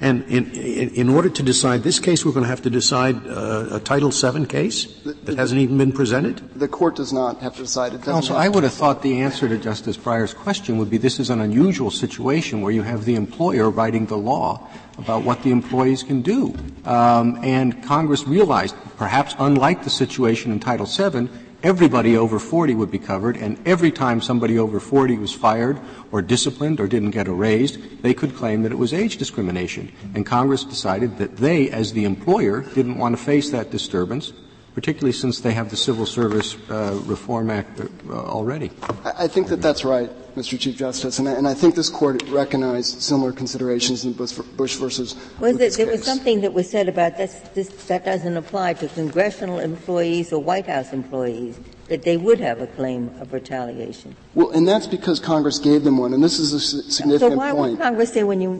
[0.00, 3.26] And in, in, in order to decide this case, we're going to have to decide
[3.26, 4.86] uh, a Title VII case
[5.24, 6.38] that hasn't even been presented?
[6.54, 8.06] The court does not have to decide it.
[8.06, 11.30] Also, I would have thought the answer to Justice Breyer's question would be this is
[11.30, 14.68] an unusual situation where you have the employer writing the law
[14.98, 16.54] about what the employees can do.
[16.84, 21.28] Um, and Congress realized, perhaps unlike the situation in Title VII,
[21.62, 25.78] everybody over 40 would be covered, and every time somebody over 40 was fired
[26.12, 29.92] or disciplined or didn't get a raise, they could claim that it was age discrimination.
[30.14, 34.32] And Congress decided that they, as the employer, didn't want to face that disturbance,
[34.78, 38.70] particularly since they have the Civil Service uh, Reform Act uh, already.
[39.04, 40.08] I think that that's right.
[40.36, 40.56] Mr.
[40.56, 44.76] Chief Justice, and I, and I, think this court recognized similar considerations in Bush, Bush
[44.76, 45.16] versus.
[45.40, 48.86] Was it, there was something that was said about this, this, that doesn't apply to
[48.86, 51.58] congressional employees or White House employees
[51.88, 54.14] that they would have a claim of retaliation.
[54.36, 57.32] Well, and that's because Congress gave them one, and this is a significant point.
[57.32, 57.72] so why point.
[57.72, 58.52] would Congress say when you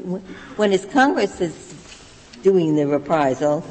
[0.56, 1.68] when it's Congress that's
[2.42, 3.62] doing the reprisal,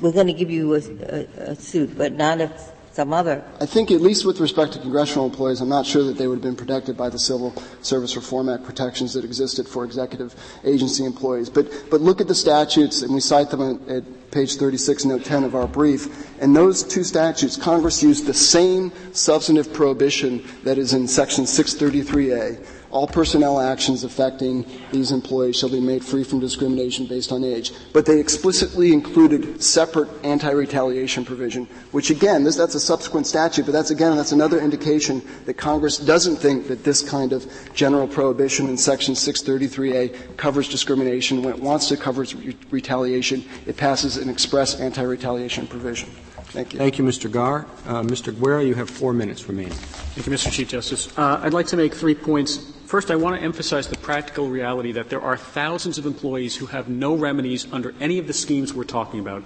[0.00, 3.44] we're going to give you a, a, a suit, but not if some other.
[3.60, 6.36] I think, at least with respect to congressional employees, I'm not sure that they would
[6.36, 10.34] have been protected by the Civil Service Reform Act protections that existed for executive
[10.64, 11.50] agency employees.
[11.50, 15.24] But, but look at the statutes, and we cite them at, at page 36, note
[15.24, 16.26] 10 of our brief.
[16.40, 22.66] And those two statutes, Congress used the same substantive prohibition that is in section 633A
[22.96, 27.70] all personnel actions affecting these employees shall be made free from discrimination based on age.
[27.92, 33.72] But they explicitly included separate anti-retaliation provision, which again, this, that's a subsequent statute, but
[33.72, 38.66] that's again, that's another indication that Congress doesn't think that this kind of general prohibition
[38.66, 41.42] in section 633A covers discrimination.
[41.42, 46.08] When it wants to cover re- retaliation, it passes an express anti-retaliation provision.
[46.48, 46.78] Thank you.
[46.78, 47.30] Thank you, Mr.
[47.30, 47.66] Garre.
[47.86, 48.38] Uh, Mr.
[48.38, 49.72] Guerra, you have four minutes remaining.
[49.72, 50.50] Thank you, Mr.
[50.50, 51.16] Chief Justice.
[51.18, 54.92] Uh, I'd like to make three points First, I want to emphasize the practical reality
[54.92, 58.72] that there are thousands of employees who have no remedies under any of the schemes
[58.72, 59.42] we're talking about.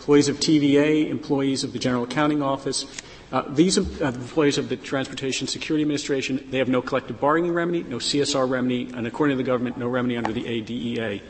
[0.00, 2.84] Employees of TVA, employees of the General Accounting Office,
[3.32, 7.82] uh, these uh, employees of the Transportation Security Administration, they have no collective bargaining remedy,
[7.84, 11.22] no CSR remedy, and according to the government, no remedy under the ADEA.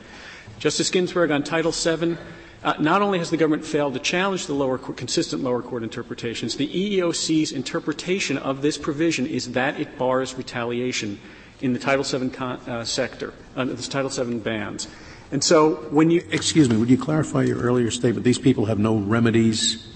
[0.59, 2.17] Justice Ginsburg on Title VII,
[2.65, 5.83] uh, not only has the government failed to challenge the lower court, consistent lower court
[5.83, 11.19] interpretations, the EEOC's interpretation of this provision is that it bars retaliation
[11.61, 14.89] in the Title VII con- uh, sector, uh, the Title VII bans.
[15.31, 18.25] And so when you excuse me, would you clarify your earlier statement?
[18.25, 19.89] These people have no remedies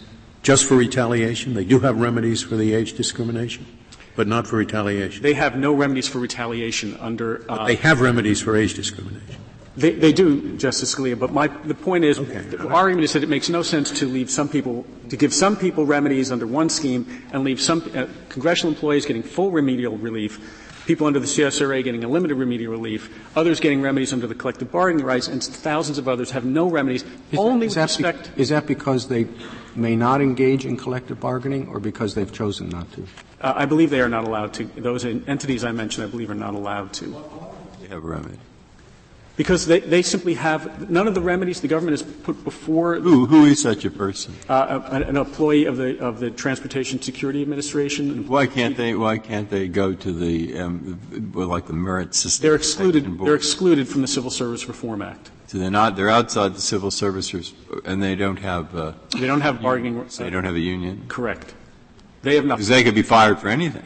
[0.42, 1.54] just for retaliation.
[1.54, 3.66] They do have remedies for the age discrimination,
[4.16, 5.22] but not for retaliation.
[5.22, 7.42] They have no remedies for retaliation under.
[7.42, 9.36] Uh, but they have remedies for age discrimination.
[9.76, 11.18] They, they do, Justice Scalia.
[11.18, 12.40] But my the point is, okay.
[12.40, 15.56] the argument is that it makes no sense to leave some people to give some
[15.56, 20.40] people remedies under one scheme and leave some uh, congressional employees getting full remedial relief
[20.86, 24.70] people under the CSRA getting a limited remedial relief, others getting remedies under the collective
[24.70, 27.02] bargaining rights, and thousands of others have no remedies.
[27.32, 28.36] Is only that, is with respect.
[28.36, 29.26] Be, is that because they
[29.74, 33.02] may not engage in collective bargaining, or because they've chosen not to?
[33.40, 34.64] Uh, I believe they are not allowed to.
[34.64, 37.06] Those entities I mentioned, I believe, are not allowed to.
[37.80, 38.38] They have a remedy
[39.36, 42.96] because they, they simply have none of the remedies the government has put before.
[42.96, 44.34] Who, who is such a person?
[44.48, 48.26] Uh, an employee of the of the Transportation Security Administration.
[48.26, 48.94] Why can't they?
[48.94, 50.98] Why can't they go to the um,
[51.34, 52.42] like the merit system?
[52.42, 53.18] They're excluded.
[53.18, 55.30] They're excluded from the Civil Service Reform Act.
[55.46, 55.94] So they're not.
[55.96, 57.52] They're outside the civil service,
[57.84, 58.74] and they don't have.
[58.74, 60.04] Uh, they don't have bargaining.
[60.18, 61.04] They don't have a union.
[61.08, 61.54] Correct.
[62.22, 62.58] They have nothing.
[62.58, 63.84] Because they could be fired for anything.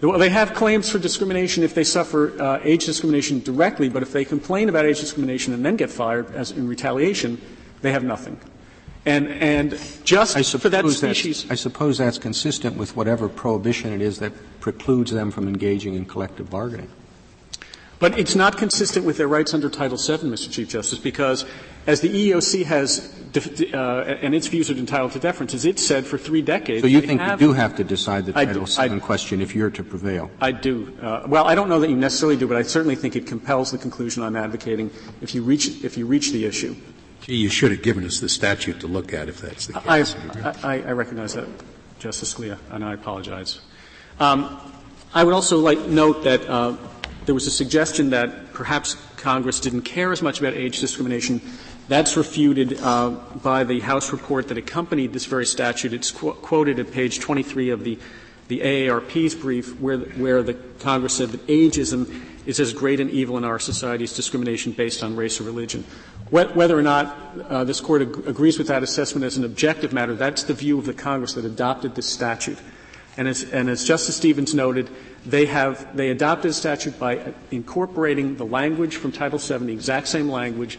[0.00, 4.12] Well, they have claims for discrimination if they suffer uh, age discrimination directly, but if
[4.12, 7.40] they complain about age discrimination and then get fired as in retaliation,
[7.80, 8.38] they have nothing.
[9.06, 11.50] And, and just for that species.
[11.50, 16.04] I suppose that's consistent with whatever prohibition it is that precludes them from engaging in
[16.04, 16.90] collective bargaining.
[17.98, 20.50] But it's not consistent with their rights under Title VII, Mr.
[20.50, 21.46] Chief Justice, because
[21.86, 23.14] as the EEOC has,
[23.72, 26.82] uh, and its views are entitled to deference, as it said for three decades.
[26.82, 29.70] So you think you do have to decide the Title VII I, question if you're
[29.70, 30.30] to prevail?
[30.40, 30.96] I do.
[31.00, 33.70] Uh, well, I don't know that you necessarily do, but I certainly think it compels
[33.70, 34.90] the conclusion I'm advocating
[35.22, 36.76] if you reach, if you reach the issue.
[37.22, 40.16] Gee, you should have given us the statute to look at if that's the case.
[40.42, 41.48] I, I, I recognize that,
[41.98, 43.60] Justice Scalia, and I apologize.
[44.20, 44.60] Um,
[45.14, 46.76] I would also like to note that uh,
[47.26, 51.40] there was a suggestion that perhaps Congress didn't care as much about age discrimination.
[51.88, 53.10] That's refuted uh,
[53.42, 55.92] by the House report that accompanied this very statute.
[55.92, 57.98] It's qu- quoted at page 23 of the,
[58.48, 63.36] the AARP's brief, where, where the Congress said that ageism is as great an evil
[63.36, 65.84] in our society as discrimination based on race or religion.
[66.30, 67.16] Whether or not
[67.48, 70.78] uh, this Court ag- agrees with that assessment as an objective matter, that's the view
[70.78, 72.58] of the Congress that adopted this statute.
[73.16, 74.90] And as, and as Justice Stevens noted,
[75.26, 80.08] they have they adopted a statute by incorporating the language from Title VII, the exact
[80.08, 80.78] same language,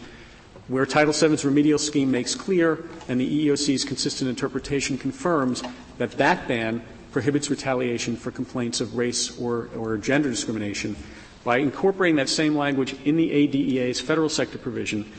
[0.68, 5.62] where Title VII's remedial scheme makes clear, and the EEOC's consistent interpretation confirms
[5.98, 6.82] that that ban
[7.12, 10.96] prohibits retaliation for complaints of race or, or gender discrimination.
[11.44, 15.10] By incorporating that same language in the ADEA's federal sector provision,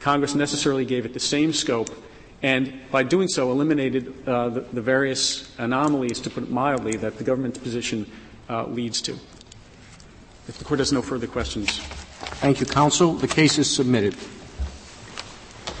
[0.00, 1.90] Congress necessarily gave it the same scope
[2.42, 7.18] and by doing so eliminated uh, the, the, various anomalies, to put it mildly, that
[7.18, 8.10] the government's position
[8.50, 9.12] uh, leads to.
[10.48, 11.78] If the court has no further questions.
[12.42, 13.14] Thank you, counsel.
[13.14, 14.14] The case is submitted.